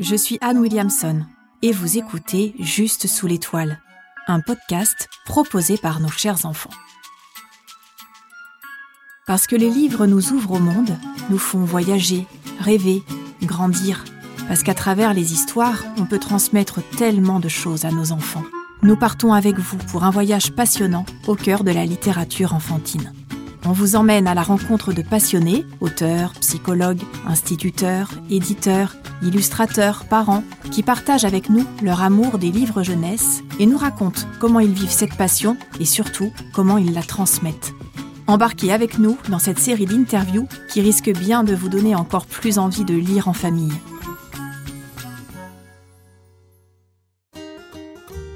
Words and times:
Je 0.00 0.16
suis 0.16 0.38
Anne 0.40 0.58
Williamson 0.58 1.24
et 1.62 1.70
vous 1.70 1.98
écoutez 1.98 2.56
Juste 2.58 3.06
sous 3.06 3.28
l'étoile, 3.28 3.80
un 4.26 4.40
podcast 4.40 5.08
proposé 5.24 5.76
par 5.76 6.00
nos 6.00 6.08
chers 6.08 6.46
enfants. 6.46 6.72
Parce 9.24 9.46
que 9.46 9.54
les 9.54 9.70
livres 9.70 10.06
nous 10.06 10.32
ouvrent 10.32 10.54
au 10.54 10.58
monde, 10.58 10.98
nous 11.30 11.38
font 11.38 11.60
voyager, 11.64 12.26
rêver, 12.58 13.04
grandir. 13.42 14.04
Parce 14.48 14.64
qu'à 14.64 14.74
travers 14.74 15.14
les 15.14 15.32
histoires, 15.32 15.84
on 15.96 16.06
peut 16.06 16.18
transmettre 16.18 16.80
tellement 16.96 17.38
de 17.38 17.48
choses 17.48 17.84
à 17.84 17.92
nos 17.92 18.10
enfants. 18.10 18.44
Nous 18.82 18.96
partons 18.96 19.32
avec 19.32 19.60
vous 19.60 19.78
pour 19.92 20.02
un 20.02 20.10
voyage 20.10 20.50
passionnant 20.56 21.06
au 21.28 21.36
cœur 21.36 21.62
de 21.62 21.70
la 21.70 21.86
littérature 21.86 22.52
enfantine. 22.52 23.12
On 23.66 23.72
vous 23.72 23.96
emmène 23.96 24.26
à 24.26 24.34
la 24.34 24.42
rencontre 24.42 24.92
de 24.92 25.00
passionnés, 25.00 25.64
auteurs, 25.80 26.32
psychologues, 26.40 27.00
instituteurs, 27.26 28.10
éditeurs, 28.28 28.94
illustrateurs, 29.22 30.04
parents, 30.04 30.44
qui 30.70 30.82
partagent 30.82 31.24
avec 31.24 31.48
nous 31.48 31.64
leur 31.82 32.02
amour 32.02 32.36
des 32.38 32.50
livres 32.50 32.82
jeunesse 32.82 33.42
et 33.58 33.64
nous 33.64 33.78
racontent 33.78 34.22
comment 34.38 34.60
ils 34.60 34.72
vivent 34.72 34.90
cette 34.90 35.16
passion 35.16 35.56
et 35.80 35.86
surtout 35.86 36.30
comment 36.52 36.76
ils 36.76 36.92
la 36.92 37.02
transmettent. 37.02 37.72
Embarquez 38.26 38.70
avec 38.70 38.98
nous 38.98 39.16
dans 39.30 39.38
cette 39.38 39.58
série 39.58 39.86
d'interviews 39.86 40.46
qui 40.68 40.82
risque 40.82 41.10
bien 41.10 41.42
de 41.42 41.54
vous 41.54 41.70
donner 41.70 41.94
encore 41.94 42.26
plus 42.26 42.58
envie 42.58 42.84
de 42.84 42.94
lire 42.94 43.28
en 43.28 43.34
famille. 43.34 43.72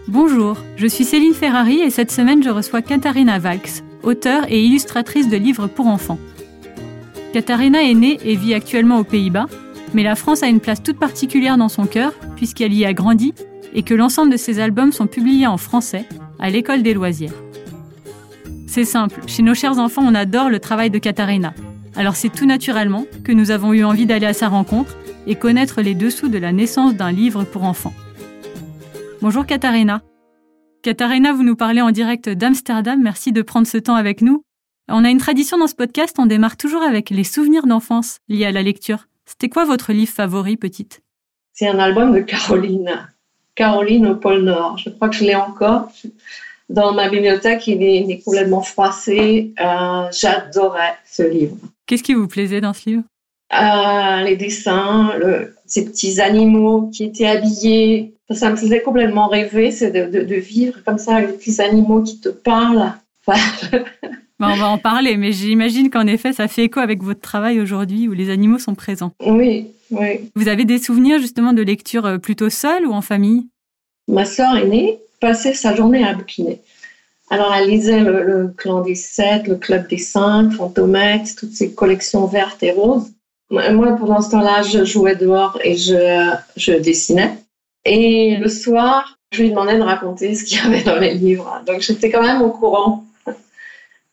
Bonjour, 0.08 0.56
je 0.76 0.86
suis 0.86 1.04
Céline 1.04 1.34
Ferrari 1.34 1.80
et 1.80 1.90
cette 1.90 2.10
semaine 2.10 2.42
je 2.42 2.48
reçois 2.48 2.80
Katharina 2.80 3.38
Valks, 3.38 3.82
auteure 4.02 4.46
et 4.48 4.64
illustratrice 4.64 5.28
de 5.28 5.36
livres 5.36 5.66
pour 5.66 5.86
enfants. 5.86 6.18
Katharina 7.34 7.82
est 7.82 7.92
née 7.92 8.18
et 8.24 8.34
vit 8.34 8.54
actuellement 8.54 9.00
aux 9.00 9.04
Pays-Bas, 9.04 9.48
mais 9.92 10.02
la 10.02 10.16
France 10.16 10.42
a 10.42 10.46
une 10.46 10.60
place 10.60 10.82
toute 10.82 10.98
particulière 10.98 11.58
dans 11.58 11.68
son 11.68 11.84
cœur 11.84 12.14
puisqu'elle 12.36 12.72
y 12.72 12.86
a 12.86 12.94
grandi 12.94 13.34
et 13.74 13.82
que 13.82 13.92
l'ensemble 13.92 14.32
de 14.32 14.38
ses 14.38 14.60
albums 14.60 14.92
sont 14.92 15.06
publiés 15.06 15.46
en 15.46 15.58
français 15.58 16.06
à 16.38 16.48
l'école 16.48 16.82
des 16.82 16.94
loisirs. 16.94 17.34
C'est 18.66 18.86
simple, 18.86 19.20
chez 19.26 19.42
nos 19.42 19.54
chers 19.54 19.78
enfants 19.78 20.06
on 20.06 20.14
adore 20.14 20.48
le 20.48 20.58
travail 20.58 20.88
de 20.88 20.98
Katharina. 20.98 21.52
Alors 21.96 22.16
c'est 22.16 22.30
tout 22.30 22.46
naturellement 22.46 23.04
que 23.24 23.32
nous 23.32 23.50
avons 23.50 23.74
eu 23.74 23.84
envie 23.84 24.06
d'aller 24.06 24.24
à 24.26 24.32
sa 24.32 24.48
rencontre 24.48 24.96
et 25.26 25.34
connaître 25.34 25.82
les 25.82 25.94
dessous 25.94 26.28
de 26.28 26.38
la 26.38 26.52
naissance 26.52 26.94
d'un 26.94 27.12
livre 27.12 27.44
pour 27.44 27.64
enfants. 27.64 27.92
Bonjour 29.20 29.44
Katharina. 29.44 30.00
Katharina, 30.82 31.32
vous 31.32 31.42
nous 31.42 31.56
parlez 31.56 31.80
en 31.80 31.90
direct 31.90 32.28
d'Amsterdam. 32.28 33.02
Merci 33.02 33.32
de 33.32 33.42
prendre 33.42 33.66
ce 33.66 33.78
temps 33.78 33.96
avec 33.96 34.22
nous. 34.22 34.42
On 34.88 35.04
a 35.04 35.10
une 35.10 35.18
tradition 35.18 35.58
dans 35.58 35.66
ce 35.66 35.74
podcast, 35.74 36.16
on 36.18 36.26
démarre 36.26 36.56
toujours 36.56 36.82
avec 36.82 37.10
les 37.10 37.24
souvenirs 37.24 37.66
d'enfance 37.66 38.18
liés 38.28 38.46
à 38.46 38.52
la 38.52 38.62
lecture. 38.62 39.06
C'était 39.26 39.48
quoi 39.48 39.64
votre 39.64 39.92
livre 39.92 40.12
favori, 40.12 40.56
petite? 40.56 41.02
C'est 41.52 41.66
un 41.66 41.78
album 41.78 42.14
de 42.14 42.20
Caroline. 42.20 43.08
Caroline 43.54 44.06
au 44.06 44.14
pôle 44.14 44.44
Nord. 44.44 44.78
Je 44.78 44.90
crois 44.90 45.08
que 45.08 45.16
je 45.16 45.24
l'ai 45.24 45.34
encore. 45.34 45.90
Dans 46.70 46.92
ma 46.92 47.08
bibliothèque, 47.08 47.66
il 47.66 47.82
est, 47.82 48.22
complètement 48.24 48.62
froissé. 48.62 49.52
Euh, 49.60 50.08
j'adorais 50.12 50.96
ce 51.04 51.24
livre. 51.24 51.56
Qu'est-ce 51.86 52.02
qui 52.02 52.14
vous 52.14 52.28
plaisait 52.28 52.60
dans 52.60 52.72
ce 52.72 52.88
livre? 52.88 53.02
Euh, 53.52 54.22
Les 54.22 54.36
dessins, 54.36 55.12
ces 55.66 55.84
petits 55.84 56.20
animaux 56.20 56.88
qui 56.92 57.04
étaient 57.04 57.26
habillés 57.26 58.14
ça 58.30 58.50
me 58.50 58.56
faisait 58.56 58.82
complètement 58.82 59.28
rêver, 59.28 59.70
c'est 59.70 59.90
de, 59.90 60.34
vivre 60.34 60.78
comme 60.84 60.98
ça 60.98 61.16
avec 61.16 61.30
des 61.30 61.36
petits 61.36 61.60
animaux 61.60 62.02
qui 62.02 62.20
te 62.20 62.28
parlent. 62.28 62.92
on 64.40 64.54
va 64.54 64.68
en 64.68 64.78
parler, 64.78 65.16
mais 65.16 65.32
j'imagine 65.32 65.90
qu'en 65.90 66.06
effet, 66.06 66.32
ça 66.32 66.48
fait 66.48 66.64
écho 66.64 66.80
avec 66.80 67.02
votre 67.02 67.20
travail 67.20 67.60
aujourd'hui 67.60 68.08
où 68.08 68.12
les 68.12 68.30
animaux 68.30 68.58
sont 68.58 68.74
présents. 68.74 69.12
Oui, 69.24 69.68
oui. 69.90 70.30
Vous 70.34 70.48
avez 70.48 70.64
des 70.64 70.78
souvenirs 70.78 71.18
justement 71.18 71.52
de 71.52 71.62
lecture 71.62 72.06
euh, 72.06 72.18
plutôt 72.18 72.50
seule 72.50 72.86
ou 72.86 72.92
en 72.92 73.02
famille? 73.02 73.48
Ma 74.08 74.24
sœur 74.24 74.56
aînée 74.56 74.98
passait 75.20 75.54
sa 75.54 75.74
journée 75.74 76.04
à 76.04 76.14
bouquiner. 76.14 76.60
Alors, 77.30 77.52
elle 77.54 77.68
lisait 77.68 78.00
le, 78.00 78.54
Clan 78.56 78.80
des 78.80 78.94
Sept, 78.94 79.48
le 79.48 79.56
Club 79.56 79.86
des 79.88 79.98
Cinq, 79.98 80.52
Fantomètre, 80.52 81.34
toutes 81.36 81.52
ces 81.52 81.72
collections 81.74 82.26
vertes 82.26 82.62
et 82.62 82.72
roses. 82.72 83.10
Moi, 83.50 83.96
pendant 83.98 84.20
ce 84.20 84.30
temps-là, 84.30 84.62
je 84.62 84.84
jouais 84.84 85.16
dehors 85.16 85.58
et 85.62 85.76
je, 85.76 86.32
je 86.56 86.72
dessinais. 86.72 87.38
Et 87.88 88.36
le 88.36 88.48
soir, 88.48 89.18
je 89.32 89.42
lui 89.42 89.50
demandais 89.50 89.78
de 89.78 89.82
raconter 89.82 90.34
ce 90.34 90.44
qu'il 90.44 90.58
y 90.58 90.60
avait 90.60 90.82
dans 90.82 90.98
les 90.98 91.14
livres. 91.14 91.62
Donc 91.66 91.80
j'étais 91.80 92.10
quand 92.10 92.22
même 92.22 92.42
au 92.42 92.50
courant. 92.50 93.04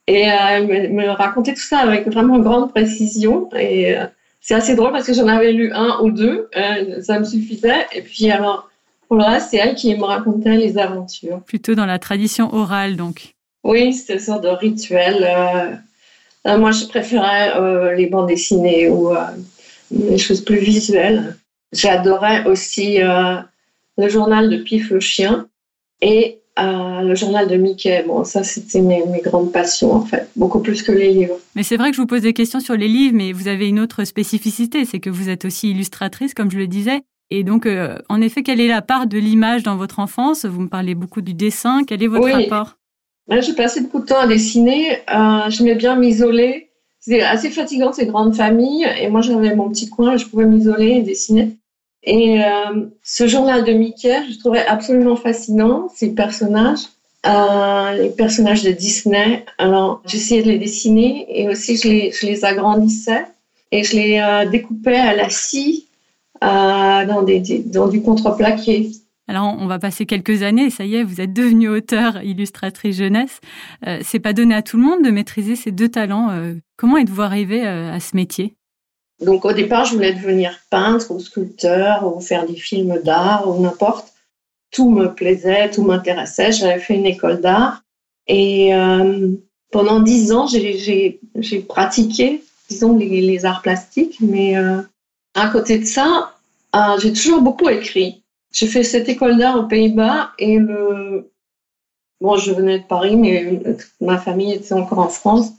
Et 0.07 0.29
euh, 0.29 0.35
elle 0.69 0.93
me, 0.93 1.09
racontait 1.09 1.53
tout 1.53 1.61
ça 1.61 1.79
avec 1.79 2.07
vraiment 2.07 2.39
grande 2.39 2.71
précision. 2.71 3.49
Et 3.57 3.97
euh, 3.97 4.05
c'est 4.39 4.53
assez 4.53 4.75
drôle 4.75 4.91
parce 4.91 5.07
que 5.07 5.13
j'en 5.13 5.27
avais 5.27 5.51
lu 5.51 5.71
un 5.73 5.99
ou 6.01 6.11
deux, 6.11 6.49
euh, 6.55 7.01
ça 7.01 7.19
me 7.19 7.25
suffisait. 7.25 7.85
Et 7.93 8.01
puis 8.01 8.31
alors, 8.31 8.69
pour 9.07 9.17
le 9.17 9.23
reste, 9.23 9.49
c'est 9.51 9.57
elle 9.57 9.75
qui 9.75 9.95
me 9.95 10.03
racontait 10.03 10.55
les 10.55 10.77
aventures. 10.77 11.41
Plutôt 11.41 11.75
dans 11.75 11.85
la 11.85 11.99
tradition 11.99 12.53
orale, 12.53 12.95
donc. 12.95 13.33
Oui, 13.63 13.93
c'était 13.93 14.13
une 14.13 14.19
sorte 14.19 14.43
de 14.43 14.49
rituel. 14.49 15.81
moi, 16.45 16.71
je 16.71 16.85
préférais 16.85 17.95
les 17.95 18.05
bandes 18.05 18.27
dessinées 18.27 18.89
ou 18.89 19.11
les 19.91 20.19
choses 20.19 20.45
plus 20.45 20.59
visuelles. 20.59 21.35
J'adorais 21.73 22.45
aussi 22.45 22.99
le 23.97 24.09
journal 24.09 24.49
de 24.49 24.57
Pif 24.57 24.89
le 24.89 24.99
chien 24.99 25.47
et 26.01 26.39
euh, 26.57 27.01
le 27.01 27.15
journal 27.15 27.47
de 27.47 27.57
Mickey. 27.57 28.03
Bon, 28.07 28.23
ça, 28.23 28.43
c'était 28.43 28.81
mes, 28.81 29.03
grandes 29.21 29.51
passions, 29.51 29.91
en 29.91 30.05
fait, 30.05 30.29
beaucoup 30.35 30.59
plus 30.59 30.83
que 30.83 30.91
les 30.91 31.11
livres. 31.11 31.37
Mais 31.55 31.63
c'est 31.63 31.75
vrai 31.75 31.89
que 31.89 31.97
je 31.97 32.01
vous 32.01 32.07
pose 32.07 32.21
des 32.21 32.33
questions 32.33 32.59
sur 32.59 32.75
les 32.75 32.87
livres, 32.87 33.15
mais 33.15 33.33
vous 33.33 33.47
avez 33.47 33.67
une 33.67 33.79
autre 33.79 34.05
spécificité, 34.05 34.85
c'est 34.85 34.99
que 34.99 35.09
vous 35.09 35.29
êtes 35.29 35.45
aussi 35.45 35.71
illustratrice, 35.71 36.33
comme 36.33 36.49
je 36.49 36.57
le 36.57 36.67
disais. 36.67 37.01
Et 37.29 37.43
donc, 37.43 37.65
euh, 37.65 37.97
en 38.07 38.21
effet, 38.21 38.43
quelle 38.43 38.61
est 38.61 38.67
la 38.67 38.81
part 38.81 39.07
de 39.07 39.17
l'image 39.17 39.63
dans 39.63 39.75
votre 39.75 39.99
enfance? 39.99 40.45
Vous 40.45 40.61
me 40.61 40.69
parlez 40.69 40.95
beaucoup 40.95 41.21
du 41.21 41.33
dessin. 41.33 41.83
Quel 41.85 42.03
est 42.03 42.07
votre 42.07 42.29
rapport? 42.29 42.77
Ben, 43.27 43.41
J'ai 43.41 43.53
passé 43.53 43.81
beaucoup 43.81 43.99
de 43.99 44.05
temps 44.05 44.19
à 44.19 44.27
dessiner. 44.27 44.99
Euh, 45.13 45.49
J'aimais 45.49 45.75
bien 45.75 45.95
m'isoler. 45.95 46.69
C'était 46.99 47.21
assez 47.21 47.49
fatigant, 47.49 47.91
ces 47.91 48.05
grandes 48.05 48.35
familles. 48.35 48.87
Et 49.01 49.09
moi, 49.09 49.21
j'avais 49.21 49.55
mon 49.55 49.69
petit 49.69 49.89
coin, 49.89 50.17
je 50.17 50.25
pouvais 50.25 50.45
m'isoler 50.45 50.91
et 50.91 51.01
dessiner. 51.01 51.57
Et 52.05 52.43
euh, 52.43 52.85
ce 53.03 53.27
journal 53.27 53.63
de 53.63 53.73
Mickey, 53.73 54.15
je 54.31 54.37
trouvais 54.37 54.65
absolument 54.65 55.15
fascinant, 55.15 55.89
ces 55.93 56.13
personnages, 56.13 56.81
euh, 57.25 57.93
les 57.93 58.09
personnages 58.09 58.63
de 58.63 58.71
Disney. 58.71 59.43
Alors, 59.57 60.01
j'essayais 60.05 60.43
de 60.43 60.49
les 60.49 60.59
dessiner 60.59 61.25
et 61.29 61.49
aussi 61.49 61.77
je 61.77 62.25
les, 62.25 62.45
agrandissais 62.45 63.25
et 63.71 63.83
je 63.83 63.95
les 63.95 64.19
euh, 64.19 64.47
découpais 64.47 64.97
à 64.97 65.15
la 65.15 65.29
scie 65.29 65.87
euh, 66.43 67.05
dans, 67.05 67.23
des, 67.23 67.41
dans 67.65 67.87
du 67.87 68.03
contreplaqué. 68.03 68.91
Alors, 69.27 69.57
on 69.59 69.65
va 69.65 69.79
passer 69.79 70.05
quelques 70.05 70.43
années, 70.43 70.69
ça 70.69 70.85
y 70.85 70.97
est, 70.97 71.03
vous 71.03 71.19
êtes 71.19 71.33
devenue 71.33 71.69
auteur, 71.69 72.21
illustratrice 72.21 72.97
jeunesse. 72.97 73.41
Euh, 73.87 73.97
c'est 74.03 74.19
pas 74.19 74.33
donné 74.33 74.53
à 74.53 74.61
tout 74.61 74.77
le 74.77 74.83
monde 74.83 75.03
de 75.03 75.09
maîtriser 75.09 75.55
ces 75.55 75.71
deux 75.71 75.89
talents. 75.89 76.29
Comment 76.77 76.97
êtes-vous 76.97 77.23
arrivé 77.23 77.65
à 77.65 77.99
ce 77.99 78.15
métier? 78.15 78.53
Donc 79.21 79.45
au 79.45 79.53
départ, 79.53 79.85
je 79.85 79.93
voulais 79.93 80.13
devenir 80.13 80.57
peintre 80.69 81.11
ou 81.11 81.19
sculpteur 81.19 82.05
ou 82.05 82.19
faire 82.19 82.45
des 82.45 82.55
films 82.55 82.99
d'art 83.03 83.47
ou 83.47 83.61
n'importe. 83.61 84.13
Tout 84.71 84.89
me 84.89 85.13
plaisait, 85.13 85.69
tout 85.71 85.83
m'intéressait. 85.83 86.51
J'avais 86.51 86.79
fait 86.79 86.95
une 86.95 87.05
école 87.05 87.39
d'art 87.39 87.83
et 88.27 88.73
euh, 88.73 89.29
pendant 89.71 89.99
dix 89.99 90.31
ans, 90.31 90.47
j'ai 90.47 91.19
pratiqué, 91.67 92.43
disons, 92.69 92.97
les, 92.97 93.45
arts 93.45 93.61
plastiques. 93.61 94.17
Mais 94.19 94.57
euh, 94.57 94.81
à 95.33 95.49
côté 95.49 95.77
de 95.77 95.85
ça, 95.85 96.33
euh, 96.75 96.97
j'ai 96.99 97.13
toujours 97.13 97.41
beaucoup 97.41 97.69
écrit. 97.69 98.23
J'ai 98.51 98.67
fait 98.67 98.83
cette 98.83 99.09
école 99.09 99.37
d'art 99.37 99.59
aux 99.59 99.67
Pays-Bas 99.67 100.31
et 100.39 100.57
le... 100.57 101.31
Bon, 102.21 102.37
je 102.37 102.53
venais 102.53 102.79
de 102.79 102.85
Paris, 102.85 103.17
mais 103.17 103.59
ma 103.99 104.17
famille 104.17 104.53
était 104.53 104.73
encore 104.73 104.99
en 104.99 105.09
France. 105.09 105.51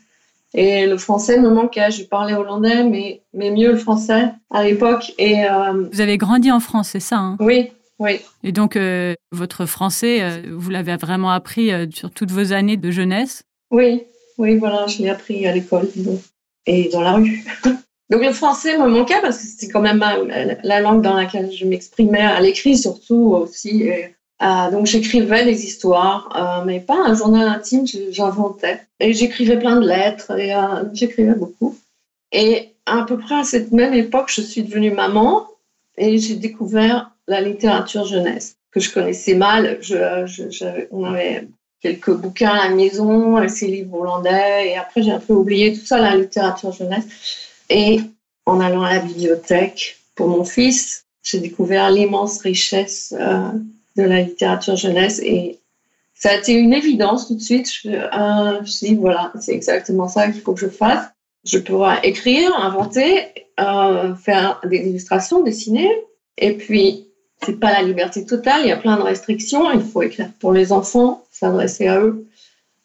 Et 0.54 0.86
le 0.86 0.96
français 0.96 1.38
me 1.38 1.50
manquait. 1.50 1.90
Je 1.90 2.04
parlais 2.04 2.34
hollandais, 2.34 2.84
mais, 2.84 3.22
mais 3.34 3.50
mieux 3.50 3.72
le 3.72 3.78
français 3.78 4.30
à 4.50 4.64
l'époque. 4.64 5.12
Et 5.18 5.44
euh, 5.44 5.88
Vous 5.92 6.00
avez 6.00 6.16
grandi 6.16 6.50
en 6.50 6.60
France, 6.60 6.90
c'est 6.92 7.00
ça 7.00 7.18
hein? 7.18 7.37
Oui, 7.40 7.70
oui. 7.98 8.20
Et 8.43 8.52
donc, 8.52 8.76
euh, 8.76 9.14
votre 9.32 9.66
français, 9.66 10.22
euh, 10.22 10.43
vous 10.54 10.70
l'avez 10.70 10.96
vraiment 10.96 11.31
appris 11.31 11.70
sur 11.93 12.10
toutes 12.10 12.31
vos 12.31 12.52
années 12.52 12.76
de 12.76 12.90
jeunesse? 12.90 13.43
Oui, 13.70 14.04
oui, 14.38 14.56
voilà, 14.56 14.87
je 14.87 15.02
l'ai 15.02 15.10
appris 15.10 15.46
à 15.46 15.52
l'école, 15.52 15.88
et 16.66 16.88
dans 16.90 17.00
la 17.00 17.12
rue. 17.12 17.44
donc, 18.10 18.25
le 18.25 18.32
français 18.32 18.78
me 18.78 18.87
manquait 18.87 19.20
parce 19.20 19.38
que 19.38 19.46
c'était 19.46 19.72
quand 19.72 19.81
même 19.81 20.04
la 20.62 20.81
langue 20.81 21.02
dans 21.02 21.14
laquelle 21.14 21.50
je 21.52 21.66
m'exprimais 21.66 22.20
à 22.20 22.40
l'écrit, 22.40 22.76
surtout 22.76 23.34
aussi. 23.34 23.90
Euh, 24.43 24.71
donc 24.71 24.87
j'écrivais 24.87 25.44
des 25.44 25.65
histoires, 25.65 26.29
euh, 26.37 26.65
mais 26.65 26.81
pas 26.81 26.99
un 27.05 27.15
journal 27.15 27.49
intime, 27.49 27.87
j'inventais. 28.11 28.81
Et 29.00 29.15
j'écrivais 29.15 29.59
plein 29.59 29.81
de 29.81 29.87
lettres, 29.87 30.38
et 30.38 30.55
euh, 30.55 30.85
j'écrivais 30.93 31.35
beaucoup. 31.35 31.77
Et 32.33 32.75
à 32.85 33.05
peu 33.05 33.17
près 33.17 33.37
à 33.37 33.44
cette 33.44 33.73
même 33.73 33.94
époque, 33.94 34.31
je 34.31 34.43
suis 34.43 34.62
devenue 34.62 34.91
maman, 34.91 35.47
et 35.97 36.19
j'ai 36.19 36.35
découvert 36.35 37.11
la 37.27 37.41
littérature 37.41 38.05
jeunesse, 38.05 38.56
que 38.71 38.81
je 38.81 38.93
connaissais 38.93 39.35
mal. 39.35 39.79
Je, 39.81 40.87
on 40.91 41.05
avait 41.05 41.49
quelques 41.81 42.12
bouquins 42.12 42.50
à 42.50 42.69
la 42.69 42.75
maison, 42.75 43.49
ces 43.49 43.69
livres 43.69 44.00
hollandais, 44.00 44.69
et 44.69 44.77
après 44.77 45.03
j'ai 45.03 45.12
un 45.12 45.19
peu 45.21 45.33
oublié 45.33 45.73
tout 45.73 45.87
ça, 45.87 45.99
la 45.99 46.15
littérature 46.15 46.73
jeunesse. 46.73 47.06
Et 47.71 48.00
en 48.44 48.61
allant 48.61 48.83
à 48.83 48.94
la 48.94 49.00
bibliothèque 49.00 49.99
pour 50.15 50.29
mon 50.29 50.44
fils, 50.44 51.05
j'ai 51.23 51.41
découvert 51.41 51.91
l'immense 51.91 52.38
richesse 52.41 53.15
de 53.96 54.02
la 54.02 54.22
littérature 54.22 54.76
jeunesse 54.76 55.20
et 55.22 55.58
ça 56.14 56.31
a 56.31 56.37
été 56.37 56.54
une 56.54 56.72
évidence 56.72 57.28
tout 57.28 57.34
de 57.34 57.40
suite. 57.40 57.70
Je, 57.70 57.90
euh, 57.90 58.64
suis 58.64 58.88
dit, 58.88 58.94
voilà, 58.94 59.32
c'est 59.38 59.52
exactement 59.52 60.08
ça 60.08 60.31
qu'il 60.31 60.40
faut 60.40 60.54
que 60.54 60.60
je 60.60 60.69
fasse. 60.69 61.06
Je 61.44 61.58
pourrais 61.58 62.00
écrire, 62.04 62.54
inventer, 62.56 63.26
euh, 63.60 64.14
faire 64.14 64.60
des 64.64 64.78
illustrations, 64.78 65.43
dessiner. 65.43 65.90
Et 66.38 66.54
puis, 66.54 67.06
c'est 67.44 67.60
pas 67.60 67.70
la 67.70 67.82
liberté 67.82 68.25
totale, 68.25 68.62
il 68.64 68.69
y 68.69 68.72
a 68.72 68.76
plein 68.78 68.96
de 68.96 69.02
restrictions. 69.02 69.70
Il 69.72 69.82
faut 69.82 70.02
écrire 70.02 70.31
pour 70.40 70.52
les 70.52 70.72
enfants, 70.72 71.25
s'adresser 71.31 71.87
à 71.87 72.00
eux. 72.00 72.26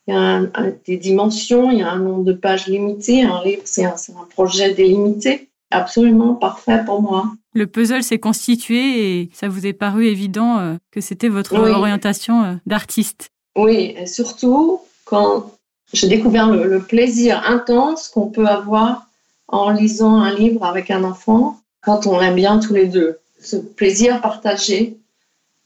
Il 0.07 0.13
y 0.13 0.17
a 0.17 0.41
des 0.85 0.97
dimensions, 0.97 1.71
il 1.71 1.79
y 1.79 1.83
a 1.83 1.89
un 1.89 1.99
nombre 1.99 2.25
de 2.25 2.33
pages 2.33 2.67
limité. 2.67 3.23
Un 3.23 3.41
livre, 3.43 3.61
c'est 3.63 3.85
un 3.85 3.95
projet 4.29 4.73
délimité 4.73 5.47
absolument 5.71 6.35
parfait 6.35 6.83
pour 6.85 7.01
moi. 7.01 7.31
Le 7.53 7.68
puzzle 7.68 8.03
s'est 8.03 8.19
constitué 8.19 9.19
et 9.19 9.30
ça 9.33 9.50
vous 9.50 9.65
est 9.65 9.74
paru 9.74 10.06
évident 10.06 10.59
euh, 10.59 10.75
que 10.92 11.01
c'était 11.01 11.27
votre 11.27 11.56
orientation 11.56 12.44
euh, 12.44 12.53
d'artiste. 12.65 13.30
Oui, 13.57 13.94
et 13.98 14.06
surtout 14.06 14.80
quand 15.03 15.51
j'ai 15.94 16.07
découvert 16.07 16.50
le, 16.50 16.80
plaisir 16.80 17.44
intense 17.45 18.07
qu'on 18.07 18.27
peut 18.27 18.48
avoir 18.48 19.07
en 19.48 19.71
lisant 19.71 20.15
un 20.15 20.33
livre 20.33 20.63
avec 20.63 20.89
un 20.89 21.03
enfant 21.03 21.59
quand 21.81 22.07
on 22.07 22.19
l'aime 22.19 22.36
bien 22.36 22.59
tous 22.59 22.74
les 22.74 22.88
deux. 22.88 23.19
Ce 23.42 23.57
plaisir 23.57 24.21
partagé, 24.21 24.98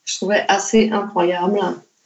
je 0.03 0.15
trouvais 0.15 0.43
assez 0.47 0.89
incroyable. 0.89 1.59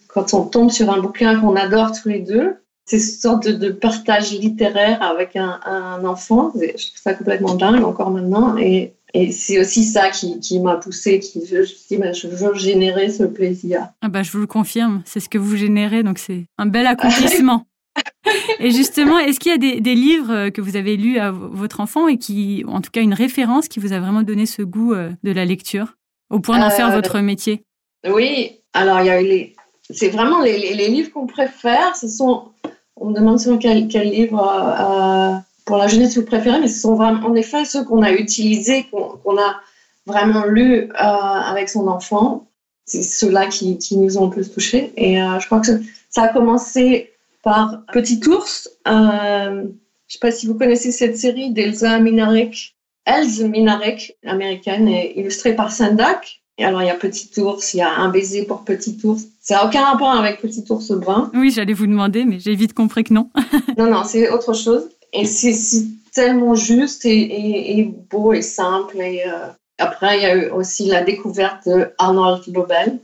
Quand 0.08 0.34
on 0.34 0.44
tombe 0.44 0.72
sur 0.72 0.90
un 0.90 1.00
bouquin 1.00 1.40
qu'on 1.40 1.56
adore 1.56 1.92
tous 1.94 2.10
les 2.10 2.20
deux, 2.20 2.58
c'est 2.84 2.98
une 2.98 3.04
sorte 3.04 3.48
de, 3.48 3.70
partage 3.70 4.32
littéraire 4.32 5.02
avec 5.04 5.36
un, 5.36 6.04
enfant. 6.04 6.52
Je 6.56 6.72
trouve 6.72 7.02
ça 7.02 7.14
complètement 7.14 7.54
dingue 7.54 7.84
encore 7.84 8.10
maintenant. 8.10 8.58
Et, 8.58 8.94
c'est 9.32 9.60
aussi 9.60 9.84
ça 9.84 10.10
qui, 10.10 10.60
m'a 10.60 10.76
poussé, 10.76 11.20
qui 11.20 11.46
je, 11.46 11.64
je, 11.64 12.14
je, 12.14 12.28
veux 12.28 12.54
générer 12.54 13.10
ce 13.10 13.24
plaisir. 13.24 13.90
Ah 14.02 14.08
bah, 14.08 14.24
je 14.24 14.32
vous 14.32 14.40
le 14.40 14.48
confirme, 14.48 15.02
c'est 15.06 15.20
ce 15.20 15.30
que 15.30 15.38
vous 15.38 15.56
générez, 15.56 16.04
donc 16.04 16.20
c'est 16.20 16.46
un 16.58 16.66
bel 16.66 16.86
accomplissement. 16.86 17.66
et 18.60 18.72
justement, 18.72 19.18
est-ce 19.18 19.40
qu'il 19.40 19.52
y 19.52 19.56
a 19.56 19.58
des, 19.58 19.96
livres 19.96 20.50
que 20.50 20.62
vous 20.62 20.76
avez 20.76 20.96
lus 20.96 21.18
à 21.18 21.32
votre 21.32 21.80
enfant 21.80 22.08
et 22.08 22.18
qui, 22.18 22.64
en 22.68 22.82
tout 22.82 22.92
cas, 22.92 23.02
une 23.02 23.14
référence 23.14 23.68
qui 23.68 23.80
vous 23.80 23.94
a 23.94 24.00
vraiment 24.00 24.22
donné 24.22 24.46
ce 24.46 24.62
goût 24.62 24.94
euh, 24.94 25.10
de 25.24 25.32
la 25.32 25.46
lecture, 25.46 25.96
au 26.30 26.40
point 26.40 26.60
d'en 26.60 26.70
faire 26.70 26.90
euh, 26.90 26.96
votre 26.96 27.20
métier? 27.20 27.64
Oui, 28.08 28.60
alors 28.74 29.00
il 29.02 29.08
y 29.08 29.10
a 29.10 29.22
les. 29.22 29.56
C'est 29.92 30.10
vraiment 30.10 30.42
les, 30.42 30.76
les 30.76 30.88
livres 30.88 31.12
qu'on 31.12 31.26
préfère. 31.26 31.96
Ce 31.96 32.08
sont 32.08 32.52
on 33.00 33.10
me 33.10 33.16
demande 33.16 33.40
souvent 33.40 33.58
quel, 33.58 33.88
livre 33.88 34.40
euh, 34.40 35.38
pour 35.70 35.78
la 35.78 35.88
jeunesse 35.88 36.18
vous 36.18 36.26
préférez, 36.26 36.60
mais 36.60 36.68
ce 36.68 36.80
sont 36.80 36.96
vraiment, 36.96 37.28
en 37.28 37.36
effet 37.36 37.64
ceux 37.64 37.84
qu'on 37.86 38.02
a 38.02 38.12
utilisés, 38.12 38.88
qu'on 38.92 39.38
a 39.38 39.62
vraiment 40.08 40.46
lus 40.46 40.90
euh, 40.90 40.96
avec 40.96 41.70
son 41.70 41.88
enfant. 41.88 42.48
C'est 42.86 43.04
ceux-là 43.04 43.46
qui, 43.46 43.78
nous 43.92 44.18
ont 44.18 44.26
le 44.26 44.32
plus 44.32 44.52
touchés. 44.52 44.92
Et 44.98 45.22
euh, 45.22 45.40
je 45.40 45.46
crois 45.46 45.60
que 45.60 45.80
ça 46.10 46.24
a 46.24 46.28
commencé 46.30 47.12
par 47.44 47.84
Petit 47.94 48.20
Ours. 48.28 48.68
je 48.84 48.92
ne 48.92 49.70
sais 50.08 50.20
pas 50.20 50.32
si 50.32 50.48
vous 50.48 50.56
connaissez 50.56 50.92
cette 50.92 51.18
série 51.18 51.52
d'Elsa 51.52 52.00
Minarek. 52.00 52.76
Elsa 53.06 53.48
Minarek, 53.48 54.18
américaine, 54.26 54.88
illustrée 54.88 55.56
par 55.56 55.72
Sandak. 55.72 56.42
Et 56.58 56.66
alors, 56.66 56.82
il 56.82 56.88
y 56.88 56.90
a 56.90 56.96
Petit 56.96 57.30
Ours, 57.40 57.76
il 57.76 57.78
y 57.78 57.82
a 57.82 57.94
Un 57.94 58.10
baiser 58.10 58.44
pour 58.44 58.66
Petit 58.66 58.98
Ours. 59.04 59.28
Ça 59.50 59.56
n'a 59.56 59.66
aucun 59.66 59.84
rapport 59.84 60.12
avec 60.12 60.42
Petit 60.42 60.64
Ours 60.70 60.92
brun. 60.92 61.32
Oui, 61.34 61.50
j'allais 61.50 61.74
vous 61.74 61.88
demander, 61.88 62.24
mais 62.24 62.38
j'ai 62.40 62.54
vite 62.54 62.74
compris 62.74 63.04
que 63.04 63.16
non. 63.16 63.32
non, 63.80 63.90
non, 63.90 64.04
c'est 64.04 64.30
autre 64.30 64.54
chose. 64.54 64.88
Et 65.12 65.26
c'est 65.26 65.88
tellement 66.14 66.54
juste 66.54 67.04
et, 67.04 67.92
beau 68.12 68.32
et 68.32 68.44
simple. 68.44 68.98
Et 68.98 69.24
euh, 69.26 69.48
après, 69.80 70.20
il 70.20 70.22
y 70.22 70.26
a 70.28 70.36
eu 70.36 70.50
aussi 70.52 70.86
la 70.86 71.02
découverte 71.02 71.68
de 71.68 71.88
Arnold 71.98 72.44
Lobel. 72.54 73.00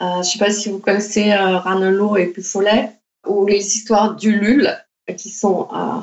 Euh, 0.00 0.12
je 0.12 0.18
ne 0.18 0.22
sais 0.22 0.38
pas 0.38 0.52
si 0.52 0.68
vous 0.68 0.78
connaissez 0.78 1.32
euh, 1.32 1.58
Ranelot 1.58 2.16
et 2.16 2.26
Puffolet, 2.26 2.92
ou 3.26 3.48
les 3.48 3.66
histoires 3.66 4.14
d'Ulule, 4.14 4.70
qui 5.16 5.30
sont, 5.30 5.66
euh, 5.74 5.98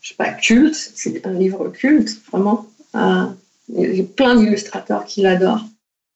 je 0.00 0.08
sais 0.08 0.16
pas, 0.16 0.30
cultes. 0.30 0.74
C'est 0.74 1.24
un 1.24 1.34
livre 1.34 1.68
culte, 1.68 2.20
vraiment. 2.32 2.66
il 2.94 3.94
y 3.94 4.00
a 4.00 4.04
plein 4.16 4.34
d'illustrateurs 4.34 5.04
qui 5.04 5.22
l'adorent. 5.22 5.66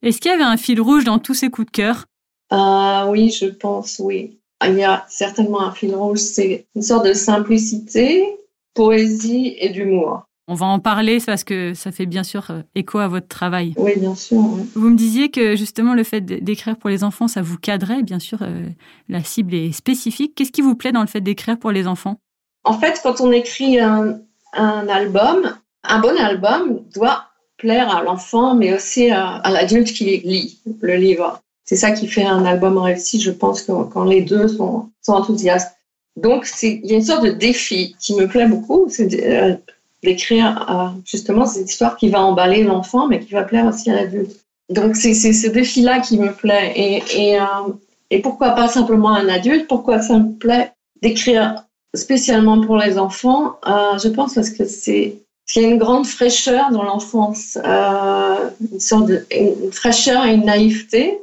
Est-ce 0.02 0.20
qu'il 0.20 0.32
y 0.32 0.34
avait 0.34 0.42
un 0.42 0.56
fil 0.56 0.80
rouge 0.80 1.04
dans 1.04 1.20
tous 1.20 1.34
ces 1.34 1.48
coups 1.48 1.66
de 1.66 1.70
cœur? 1.70 2.06
Euh, 2.52 3.06
Oui, 3.10 3.30
je 3.30 3.46
pense, 3.46 3.98
oui. 3.98 4.38
Il 4.66 4.74
y 4.74 4.84
a 4.84 5.04
certainement 5.08 5.62
un 5.62 5.72
fil 5.72 5.94
rouge, 5.94 6.18
c'est 6.18 6.66
une 6.74 6.82
sorte 6.82 7.06
de 7.06 7.12
simplicité, 7.12 8.24
poésie 8.72 9.56
et 9.58 9.68
d'humour. 9.70 10.22
On 10.46 10.54
va 10.54 10.66
en 10.66 10.78
parler 10.78 11.18
parce 11.24 11.42
que 11.42 11.72
ça 11.72 11.90
fait 11.90 12.04
bien 12.04 12.22
sûr 12.22 12.50
euh, 12.50 12.60
écho 12.74 12.98
à 12.98 13.08
votre 13.08 13.28
travail. 13.28 13.72
Oui, 13.78 13.92
bien 13.96 14.14
sûr. 14.14 14.36
Vous 14.74 14.90
me 14.90 14.96
disiez 14.96 15.30
que 15.30 15.56
justement 15.56 15.94
le 15.94 16.04
fait 16.04 16.20
d'écrire 16.20 16.76
pour 16.76 16.90
les 16.90 17.02
enfants, 17.02 17.28
ça 17.28 17.40
vous 17.40 17.56
cadrait. 17.56 18.02
Bien 18.02 18.18
sûr, 18.18 18.42
euh, 18.42 18.68
la 19.08 19.24
cible 19.24 19.54
est 19.54 19.72
spécifique. 19.72 20.34
Qu'est-ce 20.34 20.52
qui 20.52 20.60
vous 20.60 20.74
plaît 20.74 20.92
dans 20.92 21.00
le 21.00 21.06
fait 21.06 21.22
d'écrire 21.22 21.58
pour 21.58 21.70
les 21.70 21.86
enfants? 21.86 22.18
En 22.64 22.78
fait, 22.78 23.00
quand 23.02 23.22
on 23.22 23.32
écrit 23.32 23.80
un, 23.80 24.18
un 24.52 24.88
album, 24.88 25.56
un 25.82 26.00
bon 26.00 26.16
album 26.18 26.80
doit 26.94 27.24
plaire 27.56 27.94
à 27.94 28.02
l'enfant, 28.02 28.54
mais 28.54 28.74
aussi 28.74 29.10
à, 29.10 29.42
l'adulte 29.50 29.92
qui 29.92 30.04
lit 30.18 30.60
le 30.80 30.96
livre. 30.96 31.40
C'est 31.64 31.76
ça 31.76 31.92
qui 31.92 32.06
fait 32.06 32.24
un 32.24 32.44
album 32.44 32.76
réussi, 32.78 33.20
je 33.20 33.30
pense, 33.30 33.62
quand, 33.62 34.04
les 34.04 34.20
deux 34.20 34.48
sont, 34.48 34.90
enthousiastes. 35.08 35.74
Donc, 36.16 36.46
il 36.62 36.86
y 36.86 36.92
a 36.92 36.96
une 36.96 37.04
sorte 37.04 37.24
de 37.24 37.30
défi 37.30 37.96
qui 37.98 38.14
me 38.14 38.28
plaît 38.28 38.46
beaucoup, 38.46 38.86
c'est 38.88 39.24
euh, 39.24 39.54
d'écrire 40.02 40.66
euh, 40.70 41.00
justement 41.04 41.46
cette 41.46 41.68
histoire 41.68 41.96
qui 41.96 42.08
va 42.08 42.22
emballer 42.22 42.62
l'enfant, 42.62 43.08
mais 43.08 43.18
qui 43.18 43.32
va 43.32 43.42
plaire 43.42 43.66
aussi 43.66 43.90
à 43.90 43.94
l'adulte. 43.94 44.44
Donc, 44.68 44.94
c'est 44.94 45.14
ce 45.14 45.48
défi-là 45.48 46.00
qui 46.00 46.18
me 46.18 46.32
plaît. 46.32 47.02
Euh, 47.16 47.72
et 48.10 48.20
pourquoi 48.20 48.50
pas 48.50 48.68
simplement 48.68 49.10
un 49.10 49.28
adulte? 49.28 49.66
Pourquoi 49.66 50.00
ça 50.00 50.18
me 50.18 50.32
plaît 50.32 50.72
d'écrire 51.02 51.64
spécialement 51.94 52.60
pour 52.60 52.76
les 52.76 52.98
enfants? 52.98 53.56
Je 53.66 54.08
pense 54.08 54.34
parce 54.34 54.50
que 54.50 54.64
c'est 54.66 55.16
il 55.56 55.62
y 55.62 55.64
a 55.64 55.68
une 55.68 55.78
grande 55.78 56.06
fraîcheur 56.06 56.70
dans 56.70 56.82
l'enfance, 56.82 57.58
une 57.58 58.80
sorte 58.80 59.06
de 59.06 59.26
une 59.30 59.72
fraîcheur 59.72 60.24
et 60.24 60.34
une 60.34 60.44
naïveté 60.44 61.18